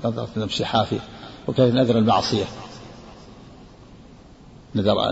نذرت 0.04 0.36
أن 0.36 0.42
تمشي 0.42 0.64
حافية. 0.64 1.00
وكذلك 1.48 1.74
نذر 1.74 1.98
المعصية. 1.98 2.44
نذر 4.74 5.10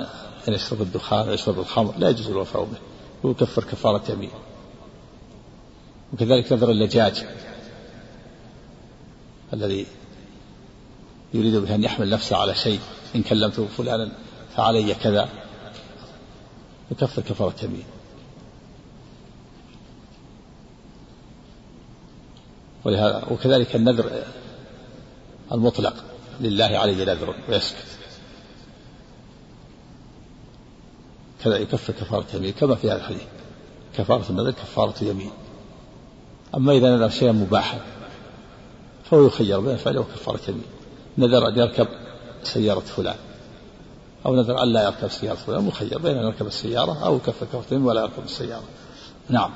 أن 0.48 0.54
يشرب 0.54 0.82
الدخان 0.82 1.28
ويشرب 1.28 1.58
الخمر 1.58 1.94
لا 1.98 2.08
يجوز 2.08 2.28
الوفاء 2.28 2.64
به. 2.64 2.78
ويكفر 3.22 3.64
كفارة 3.64 4.12
يمين. 4.12 4.30
وكذلك 6.12 6.52
نذر 6.52 6.70
اللجاج 6.70 7.26
الذي 9.52 9.86
يريد 11.34 11.56
به 11.56 11.74
أن 11.74 11.84
يحمل 11.84 12.10
نفسه 12.10 12.36
على 12.36 12.54
شيء 12.54 12.80
إن 13.16 13.22
كلمت 13.22 13.60
فلانا 13.60 14.12
فعلي 14.56 14.94
كذا. 14.94 15.28
يكفر 16.90 17.22
كفارة 17.22 17.64
يمين 17.64 17.84
ولهذا 22.84 23.24
وكذلك 23.30 23.76
النذر 23.76 24.24
المطلق 25.52 25.94
لله 26.40 26.78
عليه 26.78 27.04
نذر 27.04 27.34
ويسكت. 27.48 27.86
كذا 31.44 31.56
يكفر 31.56 31.92
كفارة 31.92 32.26
يمين 32.34 32.52
كما 32.52 32.74
في 32.74 32.90
هذا 32.90 32.96
الحديث. 32.96 33.22
كفارة 33.96 34.30
النذر 34.30 34.50
كفارة 34.50 35.04
يمين 35.04 35.30
أما 36.54 36.72
إذا 36.72 36.96
نذر 36.96 37.08
شيئا 37.08 37.32
مباحا 37.32 37.80
فهو 39.04 39.26
يخير 39.26 39.60
بين 39.60 39.76
فعله 39.76 40.00
وكفارة 40.00 40.40
يمين 40.48 40.64
نذر 41.18 41.48
أن 41.48 41.58
يركب 41.58 41.88
سيارة 42.42 42.80
فلان 42.80 43.16
أو 44.26 44.36
نذر 44.36 44.62
ألا 44.62 44.84
يركب 44.84 45.08
سيارة 45.08 45.36
فلان 45.36 45.64
مخير 45.64 45.98
بين 45.98 46.16
أن 46.16 46.26
يركب 46.26 46.46
السيارة 46.46 47.04
أو 47.04 47.18
كف 47.18 47.44
كفتين 47.52 47.82
ولا 47.82 48.00
يركب 48.00 48.24
السيارة. 48.24 48.64
نعم. 49.28 49.50